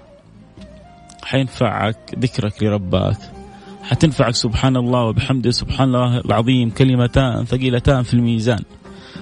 حينفعك 1.23 1.97
ذكرك 2.19 2.63
لربك. 2.63 3.17
حتنفعك 3.83 4.35
سبحان 4.35 4.77
الله 4.77 5.03
وبحمده 5.03 5.51
سبحان 5.51 5.87
الله 5.87 6.17
العظيم 6.19 6.69
كلمتان 6.69 7.45
ثقيلتان 7.45 8.03
في 8.03 8.13
الميزان. 8.13 8.63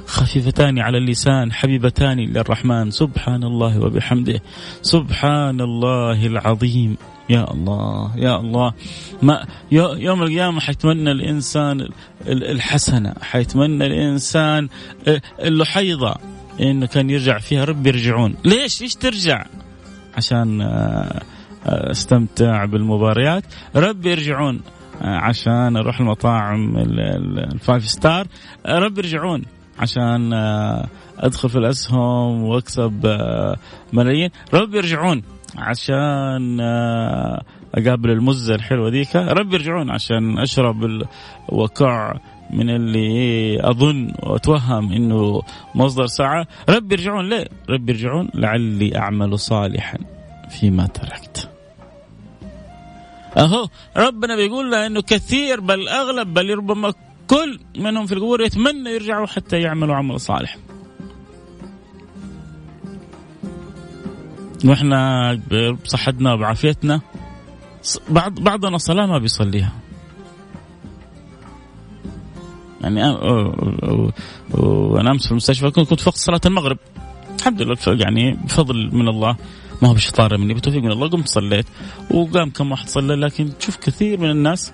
خفيفتان 0.05 0.79
على 0.79 0.97
اللسان 0.97 1.51
حبيبتان 1.51 2.19
للرحمن. 2.19 2.91
سبحان 2.91 3.43
الله 3.43 3.79
وبحمده. 3.79 4.41
سبحان 4.81 5.61
الله 5.61 6.25
العظيم. 6.25 6.97
يا 7.29 7.51
الله 7.53 8.17
يا 8.17 8.39
الله. 8.39 8.73
ما 9.21 9.45
يوم 9.71 10.23
القيامة 10.23 10.59
حيتمنى 10.59 11.11
الإنسان 11.11 11.87
الحسنة. 12.27 13.13
حيتمنى 13.21 13.85
الإنسان 13.85 14.69
اللحظة 15.39 16.15
إنه 16.61 16.85
كان 16.85 17.09
يرجع 17.09 17.37
فيها. 17.37 17.63
رب 17.63 17.87
يرجعون. 17.87 18.35
ليش؟ 18.45 18.81
ليش 18.81 18.95
ترجع؟ 18.95 19.45
عشان 20.17 20.61
آه، 20.61 21.21
آه، 21.65 21.91
استمتع 21.91 22.65
بالمباريات. 22.65 23.43
رب 23.75 24.05
يرجعون. 24.05 24.61
آه، 25.01 25.17
عشان 25.17 25.77
أروح 25.77 25.99
المطاعم 25.99 26.77
ال 26.77 27.00
five 27.00 27.89
star. 27.89 28.27
رب 28.65 28.97
يرجعون. 28.97 29.45
عشان 29.81 30.33
ادخل 31.19 31.49
في 31.49 31.55
الاسهم 31.55 32.43
واكسب 32.43 33.05
ملايين 33.93 34.29
رب 34.53 34.75
يرجعون 34.75 35.23
عشان 35.57 36.59
اقابل 37.75 38.09
المزة 38.09 38.55
الحلوة 38.55 38.89
ذيك 38.89 39.15
رب 39.15 39.53
يرجعون 39.53 39.91
عشان 39.91 40.39
اشرب 40.39 41.07
وكع 41.49 42.13
من 42.53 42.69
اللي 42.69 43.57
اظن 43.69 44.13
واتوهم 44.23 44.91
انه 44.93 45.41
مصدر 45.75 46.05
سعه 46.05 46.47
رب 46.69 46.91
يرجعون 46.91 47.29
ليه؟ 47.29 47.47
رب 47.69 47.89
يرجعون 47.89 48.29
لعلي 48.35 48.97
اعمل 48.97 49.39
صالحا 49.39 49.97
فيما 50.49 50.87
تركت. 50.87 51.49
اهو 53.37 53.67
ربنا 53.97 54.35
بيقول 54.35 54.71
له 54.71 54.87
إنه 54.87 55.01
كثير 55.01 55.59
بل 55.59 55.87
أغلب 55.87 56.33
بل 56.33 56.49
ربما 56.57 56.93
كل 57.27 57.59
منهم 57.77 58.05
في 58.05 58.13
القبور 58.13 58.41
يتمنى 58.41 58.89
يرجعوا 58.89 59.27
حتى 59.27 59.59
يعملوا 59.61 59.95
عمل 59.95 60.19
صالح. 60.19 60.57
وإحنا 64.65 65.33
بصحتنا 65.83 66.33
وبعافيتنا 66.33 67.01
بعض 68.09 68.39
بعضنا 68.39 68.77
صلاة 68.77 69.05
ما 69.05 69.17
بيصليها. 69.17 69.73
يعني 72.81 73.03
وأنا 74.53 75.11
أمس 75.11 75.25
في 75.25 75.31
المستشفى 75.31 75.71
كنت 75.71 76.07
وقت 76.07 76.17
صلاة 76.17 76.41
المغرب. 76.45 76.77
الحمد 77.39 77.61
لله 77.61 77.77
يعني 77.87 78.33
بفضل 78.33 78.95
من 78.95 79.07
الله. 79.07 79.35
ما 79.81 79.89
هو 79.89 79.93
بشطارة 79.93 80.37
مني 80.37 80.53
بتوفيق 80.53 80.83
من 80.83 80.91
الله 80.91 81.09
قمت 81.09 81.27
صليت. 81.27 81.65
وقام 82.11 82.49
كم 82.49 82.71
واحد 82.71 82.89
صلى 82.89 83.15
لكن 83.15 83.57
تشوف 83.59 83.77
كثير 83.77 84.19
من 84.19 84.31
الناس 84.31 84.73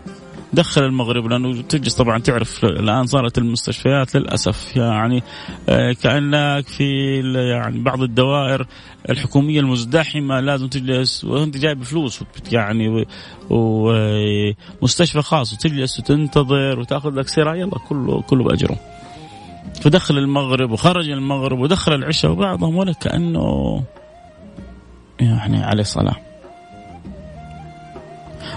دخل 0.54 0.84
المغرب 0.84 1.28
لأنه 1.28 1.62
تجلس 1.62 1.96
طبعا 1.96 2.20
تعرف 2.20 2.66
الآن 2.66 3.06
صارت 3.06 3.38
المستشفيات 3.38 4.16
للأسف. 4.16 4.76
يعني 4.76 5.24
آه، 5.70 5.94
كأنك 5.94 6.68
في 6.68 7.20
يعني 7.52 7.80
بعض 7.80 8.02
الدوائر 8.02 8.68
الحكومية 9.10 9.60
المزدحمة 9.60 10.40
لازم 10.40 10.68
تجلس 10.68 11.26
وأنت 11.26 11.58
جايب 11.58 11.84
فلوس 11.84 12.24
يعني 12.52 13.06
ومستشفى 13.50 15.22
خاص 15.22 15.54
وتجلس 15.54 16.00
وتنتظر 16.00 16.80
وتأخذ 16.80 17.10
لك 17.10 17.28
سيره 17.28 17.56
يلا 17.56 17.78
كله 17.90 18.22
كله 18.22 18.44
بأجره. 18.44 18.78
فدخل 19.82 20.18
المغرب 20.18 20.72
وخرج 20.72 21.10
المغرب 21.10 21.60
ودخل 21.60 21.94
العشاء 21.94 22.32
وبعضهم 22.32 22.76
ولا 22.76 22.94
كأنه 22.94 23.84
يعني 25.20 25.64
عليه 25.64 25.84
صلاة. 25.84 26.27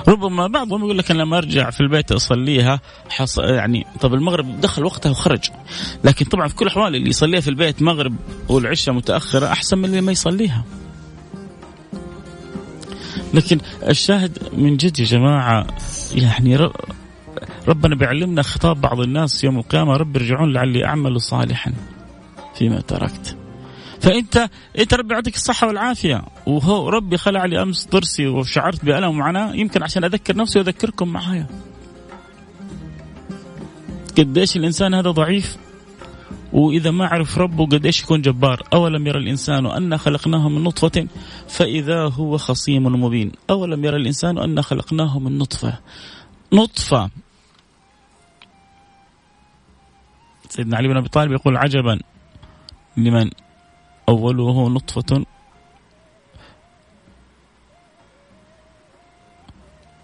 ربما 0.09 0.47
بعضهم 0.47 0.85
يقول 0.85 0.99
لك 0.99 1.11
أنا 1.11 1.23
لما 1.23 1.39
أرجع 1.39 1.71
في 1.71 1.81
البيت 1.81 2.13
أصليها 2.13 2.81
حص... 3.09 3.39
يعني 3.39 3.87
طب 4.01 4.15
المغرب 4.15 4.61
دخل 4.61 4.85
وقتها 4.85 5.11
وخرج. 5.11 5.51
لكن 6.05 6.25
طبعا 6.25 6.49
في 6.49 6.55
كل 6.55 6.67
الأحوال 6.67 6.97
اللي 6.97 7.09
يصليها 7.09 7.41
في 7.41 7.49
البيت 7.51 7.83
مغرب 7.83 8.15
والعشاء 8.49 8.95
متأخرة 8.95 9.47
أحسن 9.47 9.79
من 9.79 9.85
اللي 9.85 10.01
ما 10.01 10.13
يصليها. 10.13 10.65
لكن 13.35 13.59
الشاهد 13.89 14.39
من 14.53 14.77
جد 14.77 14.99
يا 15.01 15.05
جماعة 15.05 15.67
يعني 16.13 16.71
ربنا 17.69 17.95
بيعلمنا 17.97 18.43
خطاب 18.43 18.81
بعض 18.81 19.01
الناس 19.01 19.45
يوم 19.45 19.59
القيامة 19.59 19.97
رب 19.97 20.17
ارجعون 20.17 20.53
لعلي 20.53 20.85
أعمل 20.85 21.21
صالحا 21.21 21.73
فيما 22.55 22.81
تركت. 22.81 23.40
فأنت 24.01 24.51
أنت 24.79 24.95
ربي 24.95 25.15
يعطيك 25.15 25.35
الصحة 25.37 25.67
والعافية. 25.67 26.23
وهو 26.47 26.89
ربي 26.89 27.17
خلع 27.17 27.45
لي 27.45 27.63
أمس 27.63 27.89
ضرسي 27.89 28.27
وشعرت 28.27 28.85
بألم 28.85 29.09
ومعناه 29.09 29.55
يمكن 29.55 29.83
عشان 29.83 30.05
أذكر 30.05 30.37
نفسي 30.37 30.59
وأذكركم 30.59 31.09
معايا. 31.09 31.47
قديش 34.19 34.57
الإنسان 34.57 34.95
هذا 34.95 35.11
ضعيف. 35.11 35.57
وإذا 36.53 36.91
ما 36.91 37.07
عرف 37.07 37.39
ربه 37.39 37.67
قديش 37.67 38.03
يكون 38.03 38.23
جبار. 38.23 38.63
أولم 38.73 39.07
يرى 39.07 39.19
الإنسان 39.19 39.67
انا 39.67 39.97
خلقناه 39.97 40.49
من 40.49 40.63
نطفة؟ 40.63 41.07
فإذا 41.49 42.09
هو 42.09 42.39
خصيم 42.39 42.83
مبين. 42.83 43.33
أولم 43.51 43.85
يرى 43.85 43.97
الإنسان 43.97 44.39
انا 44.39 44.63
خلقناه 44.63 45.19
من 45.19 45.39
نطفة؟ 45.39 45.79
نطفة. 46.53 47.11
سيدنا 50.49 50.77
علي 50.77 50.89
بن 50.89 50.97
أبي 50.97 51.09
طالب 51.09 51.33
يقول 51.33 51.57
عجبا. 51.57 52.01
لمن؟ 52.97 53.31
أوله 54.11 54.69
نطفة. 54.69 55.25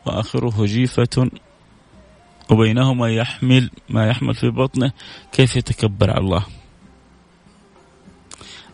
وآخره 0.06 0.64
جيفة. 0.64 1.30
وبينهما 2.50 3.08
يحمل 3.08 3.70
ما 3.88 4.08
يحمل 4.08 4.34
في 4.34 4.50
بطنه. 4.50 4.92
كيف 5.32 5.56
يتكبر 5.56 6.10
على 6.10 6.20
الله؟ 6.20 6.46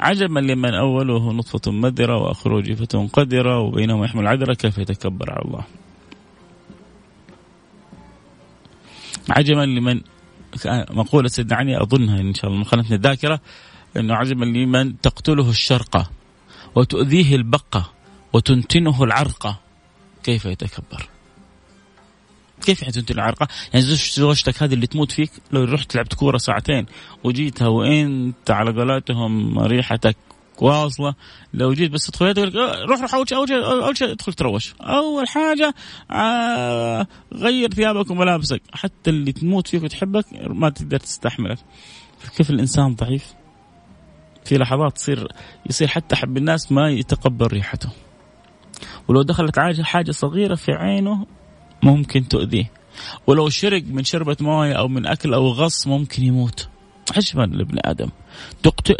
عجبا 0.01 0.41
لمن 0.41 0.75
أوله 0.75 1.33
نطفة 1.33 1.73
مدرة 1.73 2.17
وآخره 2.17 2.61
جيفة 2.61 3.09
قدرة. 3.13 3.61
وبينهما 3.61 4.05
يحمل 4.05 4.27
عذرة 4.27 4.55
كيف 4.55 4.79
يتكبر 4.79 5.31
على 5.33 5.43
الله؟ 5.45 5.65
عجبا 9.31 9.61
لمن 9.61 10.01
مقولة 10.91 11.29
سيدنا 11.29 11.57
علي 11.57 11.83
أظنها 11.83 12.21
إن 12.21 12.35
شاء 12.35 12.47
الله. 12.47 12.59
من 12.59 12.65
خلتني 12.65 12.97
الذاكرة 12.97 13.41
انه 13.97 14.15
عجبا 14.15 14.45
لمن 14.45 15.01
تقتله 15.01 15.51
الشرقه 15.51 16.11
وتؤذيه 16.75 17.37
البقه 17.37 17.93
وتنتنه 18.33 19.05
العرقه 19.05 19.61
كيف 20.23 20.45
يتكبر؟ 20.45 21.09
كيف 22.63 22.85
تنتن 22.85 23.15
العرقه؟ 23.15 23.49
يعني 23.73 23.87
زوجتك 24.15 24.63
هذه 24.63 24.75
اللي 24.75 24.87
تموت 24.87 25.13
فيك 25.13 25.31
لو 25.53 25.65
رحت 25.65 25.95
لعبت 25.95 26.15
كورة 26.15 26.39
ساعتين 26.39 26.87
وجيتها 27.25 27.69
وأنت 27.69 28.51
على 28.51 28.73
قولاتهم 28.73 29.59
ريحتك 29.59 30.17
واصلة 30.61 31.15
لو 31.55 31.73
جيت 31.73 31.91
بس 31.91 32.07
تدخل 32.07 32.35
تقول 32.35 32.59
آه، 32.59 32.85
روح 32.85 33.01
روح 33.01 33.15
أول 33.15 33.29
شيء 33.29 33.39
أول 33.39 33.49
شيء 33.49 33.65
أول 33.65 33.97
شيء 33.97 34.13
ادخل 34.13 34.33
تروش 34.33 34.75
أول 34.81 35.29
حاجة 35.29 35.75
آه 36.11 37.07
غير 37.33 37.71
ثيابك 37.71 38.11
وملابسك 38.11 38.63
حتى 38.73 39.11
اللي 39.11 39.33
تموت 39.33 39.69
فيك 39.69 39.83
وتحبك 39.83 40.25
ما 40.33 40.71
تقدر 40.71 40.99
تستحملك 40.99 41.59
كيف 42.37 42.51
الإنسان 42.51 42.95
ضعيف 42.95 43.35
في 44.45 44.59
لحظات 44.59 44.97
تصير 44.97 45.29
يصير 45.71 45.89
حتى 45.89 46.17
حب 46.17 46.37
الناس 46.37 46.73
ما 46.73 46.91
يتقبل 46.91 47.47
ريحته 47.47 47.89
ولو 49.09 49.23
دخلت 49.23 49.59
حاجة 49.83 50.11
صغيرة 50.11 50.55
في 50.55 50.73
عينه 50.73 51.27
ممكن 51.83 52.29
تؤذيه. 52.29 52.71
ولو 53.27 53.49
شرق 53.49 53.83
من 53.87 54.05
شربة 54.05 54.37
موية 54.41 54.73
أو 54.73 54.89
من 54.89 55.07
أكل 55.07 55.35
أو 55.35 55.49
غص 55.49 55.87
ممكن 55.87 56.23
يموت. 56.23 56.69
عجبا 57.17 57.43
لابن 57.43 57.79
آدم. 57.85 58.09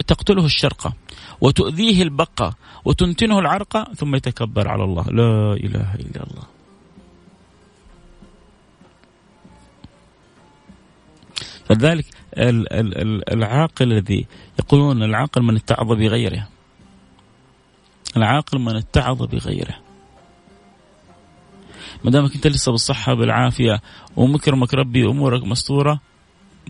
تقتله 0.07 0.45
الشرقة 0.45 0.93
وتؤذيه 1.41 2.03
البقة 2.03 2.57
وتنتنه 2.85 3.39
العرقة 3.39 3.89
ثم 3.97 4.15
يتكبر 4.15 4.69
على 4.69 4.85
الله. 4.85 5.05
لا 5.05 5.53
إله 5.53 5.95
إلا 5.95 6.23
الله. 6.23 6.47
فلذلك 11.65 12.07
العاقل 13.33 13.93
الذي 13.93 14.27
يقولون 14.59 15.03
العاقل 15.03 15.43
من 15.43 15.57
اتعظ 15.57 15.89
بغيره. 15.93 16.49
العاقل 18.17 18.59
من 18.59 18.77
اتعظ 18.77 19.23
بغيره. 19.23 19.77
ما 22.05 22.11
دامك 22.11 22.35
أنت 22.35 22.47
لسه 22.47 22.73
بالصحة 22.73 23.15
بالعافية 23.15 23.81
ومكرمك 24.17 24.75
ربي 24.75 25.07
امورك 25.07 25.43
مستورة 25.45 26.01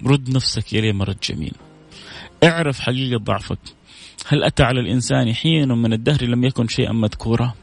رد 0.06 0.30
نفسك 0.30 0.74
اليه 0.74 0.92
مرد 0.92 1.16
جميل. 1.20 1.54
اعرف 2.44 2.80
حقيقة 2.80 3.18
ضعفك. 3.18 3.58
هل 4.26 4.44
أتى 4.44 4.62
على 4.62 4.80
الإنسان 4.80 5.34
حين 5.34 5.68
من 5.68 5.92
الدهر 5.92 6.22
لم 6.22 6.44
يكن 6.44 6.68
شيئا 6.68 6.92
مذكورا؟ 6.92 7.54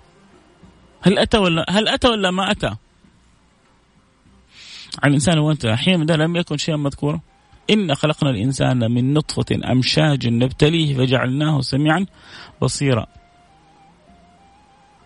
هل 1.02 1.20
أتى 1.20 1.38
ولا 1.38 1.66
هل 1.70 1.88
أتى 1.88 2.08
ولا 2.08 2.32
ما 2.32 2.52
أتى؟ 2.52 2.76
على 5.04 5.10
الإنسان 5.10 5.40
وأنت 5.40 5.68
حين 5.68 5.96
من 5.96 6.02
الدهر 6.02 6.20
لم 6.20 6.36
يكن 6.36 6.58
شيئا 6.58 6.78
مذكورا؟ 6.78 7.22
إن 7.70 7.96
خلقنا 7.96 8.30
الإنسان 8.30 8.92
من 8.92 9.14
نطفة 9.14 9.72
أمشاج 9.72 10.28
نبتليه 10.28 10.98
فجعلناه 10.98 11.62
سميعا 11.62 12.06
بصيرا. 12.62 13.06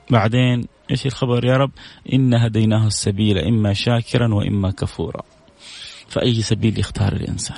بعدين 0.09 0.67
إيش 0.91 1.05
الخبر 1.05 1.45
يا 1.45 1.57
رب؟ 1.57 1.71
إن 2.13 2.33
هديناه 2.33 2.87
السبيل 2.87 3.37
إما 3.37 3.73
شاكرا 3.73 4.33
وإما 4.33 4.71
كفورا. 4.71 5.21
فأي 6.07 6.41
سبيل 6.41 6.79
يختار 6.79 7.13
الإنسان. 7.13 7.57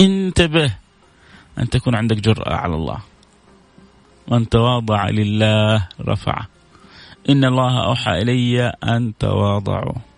انتبه 0.00 0.74
أن 1.58 1.68
تكون 1.68 1.94
عندك 1.94 2.16
جرأة 2.16 2.54
على 2.54 2.74
الله. 2.74 2.98
من 4.28 4.48
تواضع 4.48 5.08
لله 5.08 5.88
رفعه. 6.00 6.46
إن 7.28 7.44
الله 7.44 7.84
أوحى 7.84 8.22
إلي 8.22 8.72
أن 8.84 9.12
تواضعوا. 9.18 10.13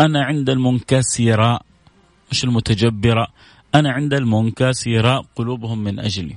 أنا 0.00 0.24
عند 0.24 0.50
المنكسرة 0.50 1.60
مش 2.30 2.44
المتجبرة 2.44 3.26
أنا 3.74 3.92
عند 3.92 4.14
المنكسرة 4.14 5.24
قلوبهم 5.36 5.78
من 5.78 6.00
أجلي. 6.00 6.36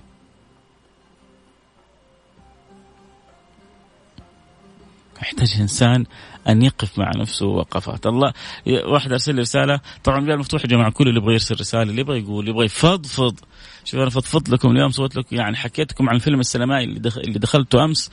يحتاج 5.21 5.61
إنسان 5.61 6.05
أن 6.49 6.61
يقف 6.61 6.99
مع 6.99 7.11
نفسه 7.15 7.45
وقفات 7.45 8.05
الله 8.07 8.33
واحد 8.67 9.11
أرسل 9.11 9.35
لي 9.35 9.41
رسالة 9.41 9.79
طبعا 10.03 10.17
المجال 10.17 10.39
مفتوح 10.39 10.61
يا 10.61 10.67
جماعة 10.67 10.91
كل 10.91 11.07
اللي 11.07 11.19
يبغى 11.19 11.33
يرسل 11.33 11.59
رسالة 11.59 11.83
اللي 11.83 12.01
يبغى 12.01 12.19
يقول 12.19 12.39
اللي 12.39 12.51
يبغى 12.51 12.65
يفضفض. 12.65 13.39
شوف 13.83 13.99
أنا 13.99 14.09
فضفضت 14.09 14.49
لكم 14.49 14.71
اليوم 14.71 14.91
سويت 14.91 15.15
لكم 15.15 15.35
يعني 15.35 15.55
حكيت 15.55 15.91
لكم 15.91 16.09
عن 16.09 16.17
فيلم 16.17 16.39
السينمائي 16.39 16.83
اللي, 16.83 16.99
دخل 16.99 17.21
اللي 17.21 17.39
دخلته 17.39 17.83
أمس. 17.83 18.11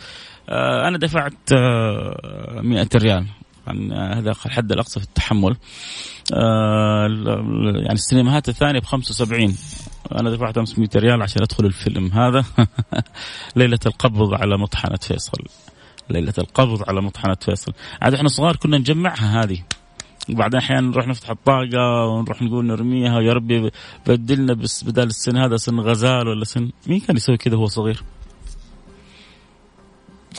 آه 0.48 0.88
أنا 0.88 0.98
دفعت 0.98 1.52
آه 1.52 2.61
100 2.62 2.88
ريال. 2.94 3.26
عن 3.66 3.92
هذا 3.92 4.31
الحد 4.31 4.72
الأقصى 4.72 5.00
في 5.00 5.07
التحمل. 5.07 5.57
آه 6.35 7.09
يعني 7.64 7.92
السينماهات 7.92 8.48
الثانية 8.48 8.81
ب 8.81 8.85
75 8.85 9.57
أنا 10.12 10.31
دفعت 10.31 10.59
امس 10.59 10.79
100 10.79 10.88
ريال 10.96 11.22
عشان 11.22 11.42
أدخل 11.42 11.66
الفيلم 11.66 12.12
هذا. 12.12 12.44
ليلة 13.57 13.79
القبض 13.87 14.35
على 14.35 14.59
مطحنة 14.59 14.96
فيصل. 14.96 15.38
ليلة 16.11 16.35
القبض 16.38 16.88
على 16.88 17.03
مطحنة 17.03 17.37
فيصل. 17.40 17.72
عاد 18.03 18.14
إحنا 18.14 18.29
صغار 18.29 18.57
كنا 18.57 18.79
نجمعها 18.79 19.42
هذه. 19.42 19.59
وبعدين 20.31 20.61
أحيانا 20.61 20.81
نروح 20.81 21.09
نفتح 21.09 21.31
الطاقة 21.31 22.07
ونروح 22.07 22.42
نقول 22.42 22.66
نرميها 22.66 23.18
ويا 23.18 23.33
ربي 23.33 23.70
بدلنا 24.07 24.55
بس 24.55 24.85
بدل 24.85 25.07
السن 25.07 25.37
هذا 25.37 25.57
سن 25.57 25.81
غزال 25.81 26.29
ولا 26.29 26.44
سن 26.44 26.70
مين 26.87 27.00
كان 27.00 27.16
يسوي 27.16 27.37
كذا 27.37 27.57
وهو 27.57 27.66
صغير؟ 27.66 28.03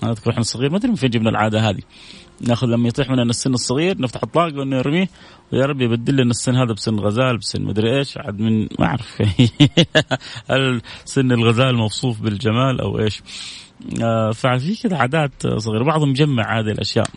أنا 0.04 0.12
أذكر 0.12 0.32
إحنا 0.32 0.44
صغير 0.44 0.70
ما 0.70 0.78
أدري 0.78 0.90
من 0.90 0.96
فين 0.96 1.10
جبنا 1.10 1.30
العادة 1.30 1.70
هذه. 1.70 1.82
ناخذ 2.42 2.68
لما 2.68 2.88
يطيح 2.88 3.10
مننا 3.10 3.24
السن 3.24 3.54
الصغير 3.54 4.02
نفتح 4.02 4.24
الطاقة 4.24 4.60
ونرميه. 4.60 5.10
ويا 5.54 5.66
ربي 5.66 5.84
يبدل 5.84 6.16
لنا 6.16 6.30
السن 6.30 6.56
هذا 6.56 6.74
بسن 6.74 7.00
غزال 7.00 7.38
بسن 7.38 7.62
مدري 7.62 7.98
إيش 7.98 8.18
عاد 8.18 8.40
من 8.40 8.62
ما 8.80 8.86
أعرف. 8.86 9.22
هل 10.52 10.82
سن 11.06 11.32
الغزال 11.32 11.76
موصوف 11.76 12.22
بالجمال 12.22 12.82
أو 12.82 13.00
إيش؟ 13.00 13.22
آه 14.02 14.32
ففي 14.32 14.76
كذا 14.84 14.98
عادات 14.98 15.48
صغيرة. 15.48 15.84
بعضهم 15.84 16.10
يجمع 16.10 16.60
هذه 16.60 16.72
الأشياء. 16.72 17.08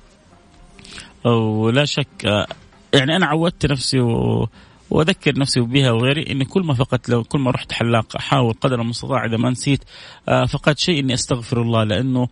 ولا 1.25 1.85
شك 1.85 2.27
آه 2.27 2.47
يعني 2.95 3.17
أنا 3.17 3.27
عودت 3.27 3.67
نفسي 3.67 4.01
و 4.01 4.49
وأذكر 4.91 5.39
نفسي 5.39 5.61
بها 5.61 5.91
وغيري 5.91 6.33
اني 6.33 6.45
كل 6.45 6.63
ما 6.63 6.75
فقدت 6.75 7.09
لو 7.09 7.25
كل 7.25 7.39
ما 7.39 7.51
رحت 7.51 7.73
حلاق 7.73 8.17
أحاول 8.17 8.53
قدر 8.53 8.81
المستطاع 8.81 9.25
إذا 9.25 9.37
ما 9.37 9.51
نسيت 9.51 9.85
آه 10.29 10.45
فقدت 10.45 10.79
شيء 10.79 11.01
إني 11.01 11.15
أستغفر 11.15 11.63
الله 11.63 11.85
لأنه 11.85 12.29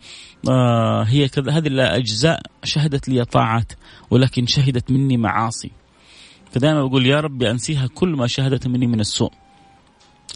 آه 0.48 1.02
هي 1.02 1.28
كذا 1.28 1.52
هذه 1.52 1.66
الأجزاء 1.66 2.40
شهدت 2.64 3.08
لي 3.08 3.24
طاعات 3.24 3.72
ولكن 4.10 4.46
شهدت 4.46 4.90
مني 4.90 5.16
معاصي. 5.16 5.70
فدائما 6.50 6.84
بقول 6.84 7.06
يا 7.06 7.20
ربي 7.20 7.50
أنسيها 7.50 7.86
كل 7.94 8.08
ما 8.08 8.26
شهدت 8.26 8.66
مني 8.66 8.86
من 8.86 9.00
السوء. 9.00 9.32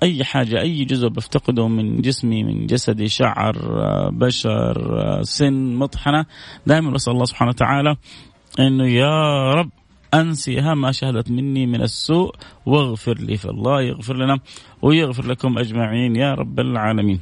أي 0.02 0.24
حاجة 0.24 0.60
أي 0.60 0.84
جزء 0.84 1.08
بفتقده 1.08 1.68
من 1.68 2.00
جسمي 2.00 2.44
من 2.44 2.66
جسدي 2.66 3.08
شعر 3.08 3.56
آه، 3.56 4.10
بشر 4.12 5.22
سن 5.22 5.74
مطحنة 5.74 6.26
دائما 6.66 6.90
بسال 6.90 7.12
الله 7.12 7.24
سبحانه 7.24 7.48
وتعالى 7.50 7.96
إنه 8.58 8.88
يا 8.88 9.54
رب 9.54 9.70
أنسيها 10.14 10.74
ما 10.74 10.92
شهدت 10.92 11.30
مني 11.30 11.66
من 11.66 11.82
السوء 11.82 12.34
واغفر 12.66 13.18
لي 13.18 13.36
فالله 13.36 13.82
يغفر 13.82 14.16
لنا 14.16 14.38
ويغفر 14.82 15.26
لكم 15.26 15.58
أجمعين 15.58 16.16
يا 16.16 16.34
رب 16.34 16.60
العالمين. 16.60 17.20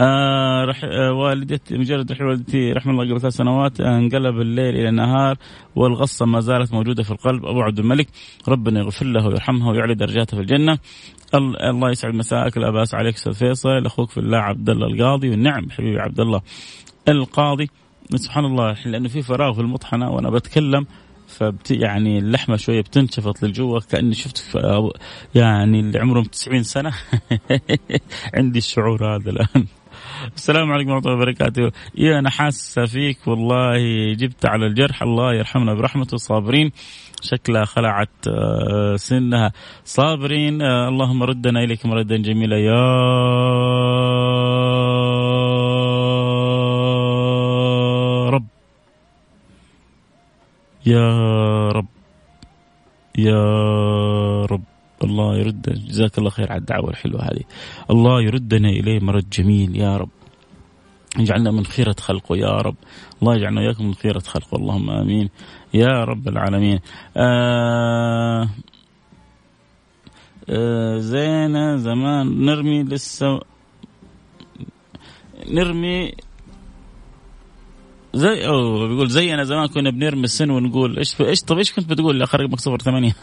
آه 0.00 0.64
رح 0.64 0.84
آه 0.84 1.12
والدتي 1.12 1.78
مجرد 1.78 2.12
رحل 2.12 2.24
والدتي 2.24 2.72
رحمة 2.72 2.92
الله 2.92 3.10
قبل 3.10 3.20
ثلاث 3.20 3.34
سنوات 3.34 3.80
آه 3.80 3.98
انقلب 3.98 4.40
الليل 4.40 4.76
إلى 4.76 4.88
النهار 4.88 5.36
والغصة 5.76 6.26
ما 6.26 6.40
زالت 6.40 6.72
موجودة 6.72 7.02
في 7.02 7.10
القلب. 7.10 7.46
أبو 7.46 7.62
عبد 7.62 7.78
الملك 7.78 8.08
ربنا 8.48 8.80
يغفر 8.80 9.06
له 9.06 9.26
ويرحمه 9.26 9.68
ويعلي 9.68 9.94
درجاته 9.94 10.36
في 10.36 10.42
الجنة. 10.42 10.78
الله 11.34 11.90
يسعد 11.90 12.14
مساءك. 12.14 12.58
لا 12.58 12.70
بأس 12.70 12.94
عليك 12.94 13.14
أستاذ 13.14 13.32
فيصل 13.32 13.86
أخوك 13.86 14.10
في 14.10 14.20
الله 14.20 14.38
عبد 14.38 14.70
الله 14.70 14.86
القاضي 14.86 15.30
والنعم 15.30 15.70
حبيبي 15.70 16.00
عبد 16.00 16.20
الله 16.20 16.40
القاضي. 17.08 17.70
سبحان 18.16 18.44
الله 18.44 18.76
لأنه 18.86 19.08
في 19.08 19.22
فراغ 19.22 19.52
في 19.52 19.60
المطحنة 19.60 20.10
وأنا 20.10 20.30
بتكلم 20.30 20.86
فبت 21.34 21.70
يعني 21.70 22.18
اللحمة 22.18 22.56
شوية 22.56 22.80
بتنشفط 22.80 23.42
للجوا 23.42 23.80
كأني 23.90 24.14
شفت 24.14 24.58
يعني 25.34 25.80
اللي 25.80 25.98
عمرهم 25.98 26.24
90 26.24 26.62
سنة. 26.62 26.92
عندي 28.36 28.58
الشعور 28.58 29.16
هذا 29.16 29.30
الآن. 29.30 29.66
السلام 30.36 30.72
عليكم 30.72 30.90
ورحمة 30.90 31.06
الله 31.06 31.22
وبركاته. 31.22 31.70
يا 31.94 32.18
أنا 32.18 32.30
حاسه 32.30 32.84
فيك 32.84 33.18
والله. 33.26 33.78
جبت 34.14 34.46
على 34.46 34.66
الجرح. 34.66 35.02
الله 35.02 35.34
يرحمنا 35.34 35.74
برحمته 35.74 36.16
صابرين 36.16 36.72
شكلها 37.22 37.64
خلعت 37.64 38.28
آه، 38.28 38.96
سنها. 38.96 39.52
صابرين 39.84 40.62
آه، 40.62 40.88
اللهم 40.88 41.22
ردنا 41.22 41.64
إليك 41.64 41.86
مردا 41.86 42.16
جميلا. 42.16 42.56
يا 42.58 42.84
يا 50.86 51.68
رب 51.68 51.86
يا 53.18 53.42
رب. 54.44 54.62
الله 55.04 55.38
يرد 55.38 55.62
جزاك 55.88 56.18
الله 56.18 56.30
خير 56.30 56.52
على 56.52 56.60
الدعوة 56.60 56.90
الحلوة 56.90 57.22
هذه. 57.22 57.42
الله 57.90 58.22
يردنا 58.22 58.68
إليه 58.68 59.00
مرد 59.00 59.30
جميل 59.30 59.76
يا 59.76 59.96
رب. 59.96 60.08
يجعلنا 61.18 61.50
من 61.50 61.64
خيرة 61.64 61.96
خلقه 62.00 62.36
يا 62.36 62.50
رب. 62.50 62.76
الله 63.22 63.36
يجعلنا 63.36 63.60
وإياكم 63.60 63.86
من 63.86 63.94
خيرة 63.94 64.18
خلقه. 64.18 64.56
اللهم 64.56 64.90
آمين. 64.90 65.30
يا 65.74 66.04
رب 66.04 66.28
العالمين. 66.28 66.80
آه 67.16 68.48
آه 70.50 70.98
زينة 70.98 71.76
زمان 71.76 72.44
نرمي 72.44 72.82
لسه 72.82 73.40
نرمي 75.50 76.12
زي 78.14 78.46
أو 78.46 78.88
بيقول 78.88 79.10
زينا 79.10 79.44
زمان 79.44 79.66
كنا 79.66 79.90
بنرمي 79.90 80.24
السن 80.24 80.50
ونقول 80.50 80.98
إيش 80.98 81.20
إيش 81.20 81.40
طب 81.40 81.58
إيش 81.58 81.72
كنت 81.72 81.90
بتقول؟ 81.90 82.22
اخر 82.22 82.40
رقمك 82.40 82.60
صفر 82.60 82.78
ثمانية. 82.78 83.12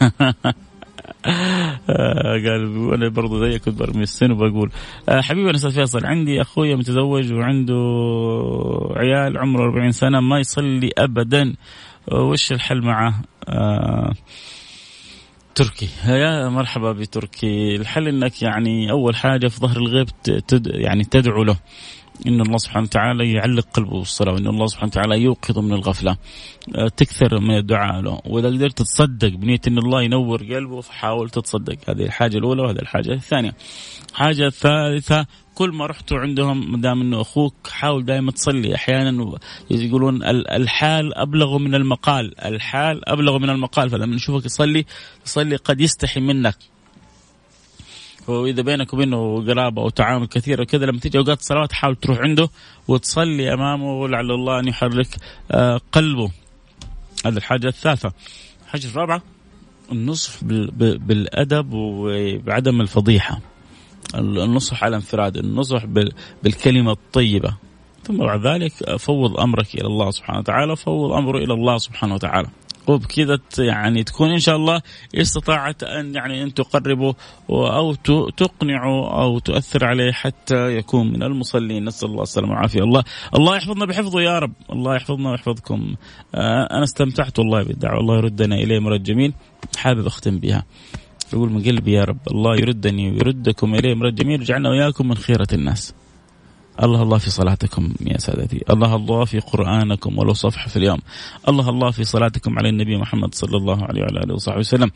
آه، 1.26 2.32
قال 2.32 2.94
أنا 2.94 3.08
برضو 3.08 3.44
زيك 3.44 3.62
كنت 3.62 3.78
برمي 3.78 4.02
السن 4.02 4.30
وبقول. 4.30 4.70
آه 5.08 5.20
حبيبي 5.20 5.48
أنا 5.48 5.56
أستاذ 5.56 5.70
فيصل 5.70 6.06
عندي 6.06 6.40
أخويا 6.40 6.76
متزوج 6.76 7.32
وعنده 7.32 7.74
عيال 8.96 9.38
عمره 9.38 9.64
40 9.64 9.92
سنة 9.92 10.20
ما 10.20 10.38
يصلي 10.38 10.90
ابدا. 10.98 11.54
وش 12.12 12.52
الحل 12.52 12.82
معه؟ 12.82 13.22
آه 13.48 14.12
تركي. 15.54 15.88
يا 16.06 16.48
مرحبا 16.48 16.92
بتركي. 16.92 17.76
الحل 17.76 18.08
إنك 18.08 18.42
يعني 18.42 18.90
أول 18.90 19.16
حاجة 19.16 19.48
في 19.48 19.60
ظهر 19.60 19.76
الغيب 19.76 20.06
تد 20.48 20.66
يعني 20.66 21.04
تدعو 21.04 21.44
له. 21.44 21.56
إن 22.26 22.40
الله 22.40 22.58
سبحانه 22.58 22.84
وتعالى 22.84 23.32
يعلق 23.32 23.66
قلبه 23.74 23.98
بالصلاة 23.98 24.32
وإن 24.32 24.46
الله 24.46 24.66
سبحانه 24.66 24.88
وتعالى 24.88 25.22
يوقظه 25.22 25.62
من 25.62 25.72
الغفلة. 25.72 26.16
آه، 26.76 26.88
تكثر 26.88 27.40
من 27.40 27.56
الدعاء 27.56 28.00
له. 28.00 28.20
وإذا 28.26 28.48
قدرت 28.48 28.78
تتصدق 28.78 29.28
بنية 29.28 29.60
إن 29.68 29.78
الله 29.78 30.02
ينور 30.02 30.42
قلبه 30.42 30.80
فحاول 30.80 31.30
تتصدق. 31.30 31.76
هذه 31.88 32.02
الحاجة 32.02 32.38
الأولى 32.38 32.62
وهذه 32.62 32.78
الحاجة 32.78 33.12
الثانية. 33.12 33.54
حاجة 34.14 34.46
الثالثة 34.46 35.26
كل 35.54 35.70
ما 35.70 35.86
رحتوا 35.86 36.18
عندهم 36.18 36.72
ما 36.72 36.78
دام 36.78 37.00
إنه 37.00 37.20
أخوك 37.20 37.54
حاول 37.70 38.04
دائما 38.04 38.30
تصلي. 38.32 38.74
أحيانا 38.74 39.38
يقولون 39.70 40.22
الحال 40.24 41.14
أبلغ 41.14 41.58
من 41.58 41.74
المقال. 41.74 42.40
الحال 42.44 43.08
أبلغ 43.08 43.38
من 43.38 43.50
المقال 43.50 43.90
فلما 43.90 44.16
نشوفك 44.16 44.44
تصلي 44.44 44.84
تصلي 45.24 45.56
قد 45.56 45.80
يستحي 45.80 46.20
منك. 46.20 46.71
وإذا 48.28 48.62
بينك 48.62 48.94
وبينه 48.94 49.44
قرابة 49.46 49.82
أو 49.82 49.88
تعامل 49.88 50.26
كثير 50.26 50.60
وكذا 50.60 50.86
لما 50.86 50.98
تيجي 50.98 51.18
أوقات 51.18 51.40
الصلاة 51.40 51.68
حاول 51.72 51.96
تروح 51.96 52.18
عنده 52.18 52.48
وتصلي 52.88 53.54
أمامه 53.54 54.00
ولعل 54.00 54.30
الله 54.30 54.58
أن 54.58 54.68
يحرك 54.68 55.08
آه، 55.50 55.80
قلبه. 55.92 56.30
هذه 57.26 57.36
الحاجة 57.36 57.68
الثالثة. 57.68 58.12
الحاجة 58.64 58.86
الرابعة 58.86 59.22
النصح 59.92 60.44
بالأدب 60.44 61.72
وبعدم 61.72 62.80
الفضيحة. 62.80 63.40
النصح 64.14 64.84
على 64.84 64.96
انفراد 64.96 65.36
النصح 65.36 65.84
بالكلمة 66.42 66.92
الطيبة. 66.92 67.56
ثم 68.02 68.16
بعد 68.16 68.46
ذلك 68.46 68.96
فوض 68.96 69.40
أمرك 69.40 69.74
إلى 69.74 69.86
الله 69.86 70.10
سبحانه 70.10 70.38
وتعالى 70.38 70.76
فوض 70.76 71.12
أمره 71.12 71.38
إلى 71.38 71.54
الله 71.54 71.78
سبحانه 71.78 72.14
وتعالى. 72.14 72.48
وبكذا 72.88 73.38
يعني 73.58 74.04
تكون 74.04 74.30
إن 74.30 74.38
شاء 74.38 74.56
الله 74.56 74.82
استطاعت 75.14 75.82
أن 75.82 76.14
يعني 76.14 76.42
أن 76.42 76.54
تقربه 76.54 77.14
أو 77.50 77.94
تقنعه 78.36 79.22
أو 79.22 79.38
تؤثر 79.38 79.84
عليه 79.84 80.12
حتى 80.12 80.76
يكون 80.76 81.12
من 81.12 81.22
المصلين. 81.22 81.84
نسأل 81.84 82.08
الله 82.08 82.22
السلامة 82.22 82.52
والعافية. 82.52 82.82
الله 82.82 83.04
الله 83.34 83.56
يحفظنا 83.56 83.84
بحفظه 83.84 84.20
يا 84.20 84.38
رب. 84.38 84.52
الله 84.72 84.96
يحفظنا 84.96 85.30
ويحفظكم. 85.30 85.94
آه، 86.34 86.68
أنا 86.70 86.84
استمتعت 86.84 87.38
والله 87.38 87.62
بالدعوة. 87.62 88.00
الله 88.00 88.16
يردنا 88.16 88.56
إليه 88.56 88.78
مرد 88.78 89.02
جميل 89.02 89.32
حابب 89.76 90.06
أختم 90.06 90.38
بها. 90.38 90.64
يقول 91.32 91.50
من 91.50 91.62
قلبي 91.62 91.92
يا 91.92 92.04
رب 92.04 92.18
الله 92.30 92.56
يردني 92.56 93.10
ويردكم 93.10 93.74
إليه 93.74 93.94
مرد 93.94 94.14
جميل 94.14 94.42
يجعلنا 94.42 94.68
وإياكم 94.68 95.08
من 95.08 95.14
خيرة 95.14 95.48
الناس. 95.52 95.94
الله 96.82 97.02
الله 97.02 97.18
في 97.18 97.30
صلاتكم 97.30 97.94
يا 98.00 98.18
سادتي. 98.18 98.64
الله 98.70 98.96
الله 98.96 99.24
في 99.24 99.40
قرآنكم 99.40 100.18
ولو 100.18 100.32
صفحة 100.32 100.68
في 100.68 100.76
اليوم. 100.76 100.98
الله 101.48 101.68
الله 101.68 101.90
في 101.90 102.04
صلاتكم 102.04 102.58
على 102.58 102.68
النبي 102.68 102.96
محمد 102.96 103.34
صلى 103.34 103.56
الله 103.56 103.84
عليه 103.84 104.02
وعلى 104.02 104.20
آله 104.20 104.34
وصحبه 104.34 104.58
وسلم. 104.58 104.90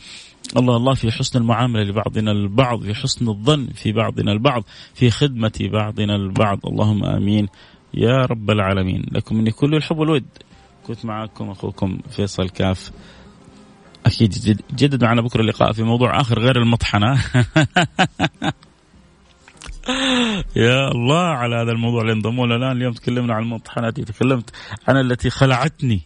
الله 0.57 0.77
الله 0.77 0.95
في 0.95 1.13
حسن 1.13 1.39
المعاملة 1.39 1.83
لبعضنا 1.83 2.33
البعض 2.33 2.83
في 2.83 2.95
حسن 2.95 3.29
الظن 3.29 3.67
في 3.67 3.93
بعضنا 3.93 4.33
البعض 4.33 4.65
في 4.95 5.11
خدمة 5.11 5.69
بعضنا 5.73 6.17
البعض. 6.17 6.59
اللهم 6.67 7.05
آمين. 7.05 7.49
يا 7.95 8.17
رب 8.17 8.51
العالمين. 8.51 9.07
لكم 9.13 9.37
مني 9.37 9.51
كل 9.51 9.75
الحب 9.75 9.99
والود. 9.99 10.25
كنت 10.87 11.05
معكم 11.05 11.51
أخوكم 11.51 11.99
فيصل 12.11 12.49
كاف. 12.49 12.91
أكيد 14.07 14.59
جدد 14.75 15.05
معنا 15.05 15.23
بكرة 15.23 15.41
اللقاء 15.41 15.73
في 15.73 15.83
موضوع 15.83 16.21
آخر 16.21 16.39
غير 16.39 16.57
المطحنة. 16.57 17.19
يا 20.57 20.89
الله 20.89 21.25
على 21.25 21.57
هذا 21.57 21.73
الموضوع 21.73 22.01
اللي 22.03 22.13
انضموا 22.13 22.47
لنا. 22.47 22.73
اليوم 22.73 22.93
تكلمنا 22.93 23.35
عن 23.35 23.43
المطحنات 23.43 24.01
تكلمت 24.01 24.51
عن 24.89 24.97
التي 24.97 25.31
خلعتني 25.31 26.01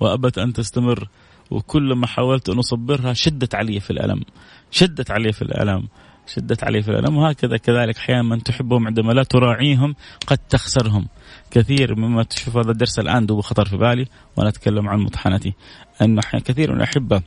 وأبت 0.00 0.38
أن 0.38 0.52
تستمر 0.52 1.08
وكلما 1.50 2.06
حاولت 2.06 2.48
أن 2.48 2.58
أصبرها 2.58 3.12
شدت 3.12 3.54
علي 3.54 3.80
في 3.80 3.90
الألم. 3.90 4.22
شدت 4.70 5.10
علي 5.10 5.32
في 5.32 5.42
الألم. 5.42 5.88
شدت 6.26 6.64
علي 6.64 6.82
في 6.82 6.88
الألم. 6.88 7.16
وهكذا 7.16 7.56
كذلك 7.56 7.96
أحيانا 7.96 8.22
من 8.22 8.42
تحبهم 8.42 8.86
عندما 8.86 9.12
لا 9.12 9.22
تراعيهم 9.22 9.94
قد 10.26 10.38
تخسرهم. 10.38 11.08
كثير 11.50 11.94
مما 11.94 12.22
تشوف 12.22 12.56
هذا 12.56 12.70
الدرس 12.70 12.98
الآن 12.98 13.26
دوب 13.26 13.40
خطر 13.40 13.64
في 13.64 13.76
بالي 13.76 14.06
وأنا 14.36 14.48
أتكلم 14.48 14.88
عن 14.88 14.98
مطحنتي. 14.98 15.54
أن 16.02 16.20
كثير 16.20 16.72
من 16.72 16.76
الأحبة 16.76 17.22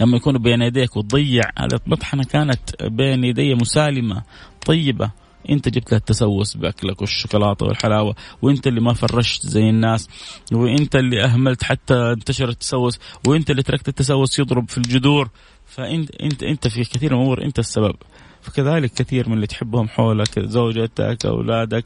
لما 0.00 0.16
يكونوا 0.16 0.40
بين 0.40 0.62
يديك 0.62 0.96
وتضيع 0.96 1.42
هذه 1.58 1.80
المطحنة 1.86 2.24
كانت 2.24 2.82
بين 2.82 3.24
يدي 3.24 3.54
مسالمة 3.54 4.22
طيبة. 4.66 5.10
انت 5.50 5.68
جبت 5.68 5.92
لها 5.92 5.98
التسوس 5.98 6.56
بأكلك 6.56 7.00
والشوكولاتة 7.00 7.66
والحلاوة 7.66 8.14
وانت 8.42 8.66
اللي 8.66 8.80
ما 8.80 8.92
فرشت 8.92 9.46
زي 9.46 9.70
الناس 9.70 10.08
وانت 10.52 10.96
اللي 10.96 11.24
أهملت 11.24 11.64
حتى 11.64 11.94
انتشر 11.94 12.48
التسوس 12.48 12.98
وانت 13.26 13.50
اللي 13.50 13.62
تركت 13.62 13.88
التسوس 13.88 14.38
يضرب 14.38 14.68
في 14.68 14.78
الجذور. 14.78 15.30
فانت 15.66 16.10
انت 16.10 16.42
انت 16.42 16.68
في 16.68 16.84
كثير 16.84 17.14
من 17.14 17.18
الأمور 17.18 17.44
انت 17.44 17.58
السبب. 17.58 17.96
فكذلك 18.42 18.92
كثير 18.92 19.28
من 19.28 19.34
اللي 19.34 19.46
تحبهم 19.46 19.88
حولك 19.88 20.40
زوجتك 20.40 21.26
أولادك 21.26 21.84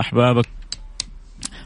أحبابك. 0.00 0.46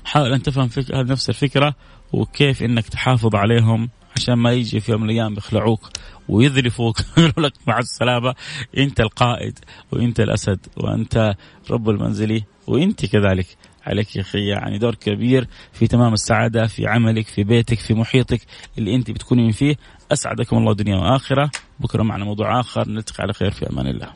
حاول 0.05 0.33
أن 0.33 0.43
تفهم 0.43 0.69
فك... 0.69 0.91
نفس 0.91 1.29
الفكرة 1.29 1.75
وكيف 2.13 2.63
إنك 2.63 2.89
تحافظ 2.89 3.35
عليهم. 3.35 3.91
عشان 4.17 4.35
ما 4.35 4.53
يجي 4.53 4.81
في 4.81 4.93
يوم 4.93 5.03
من 5.03 5.11
الأيام 5.11 5.35
يخلعوك 5.35 5.91
ويذرفوك. 6.29 7.01
يقولوا 7.19 7.49
لك 7.49 7.53
مع 7.67 7.79
السلامة 7.79 8.35
أنت 8.79 9.01
القائد 9.01 9.59
وأنت 9.93 10.21
الأسد 10.21 10.59
وأنت 10.77 11.35
رب 11.71 11.91
المنزلي 11.91 12.45
وأنت 12.67 13.07
كذلك. 13.07 13.47
عليك 13.87 14.17
يا 14.17 14.21
أخي 14.21 14.47
يعني 14.49 14.79
دور 14.79 14.95
كبير 14.95 15.49
في 15.73 15.87
تمام 15.87 16.13
السعادة 16.13 16.67
في 16.67 16.87
عملك 16.87 17.27
في 17.27 17.45
بيتك 17.45 17.79
في 17.79 17.95
محيطك 17.95 18.41
اللي 18.79 18.95
أنت 18.95 19.11
بتكونين 19.11 19.53
فيه. 19.53 19.77
أسعدكم 20.13 20.57
الله 20.59 20.75
دنيا 20.75 20.97
وآخرة. 20.97 21.51
بكرة 21.81 22.03
معنا 22.03 22.25
موضوع 22.25 22.61
آخر. 22.61 22.89
نلتقي 22.89 23.23
على 23.23 23.33
خير 23.33 23.51
في 23.51 23.71
أمان 23.71 23.87
الله. 23.87 24.09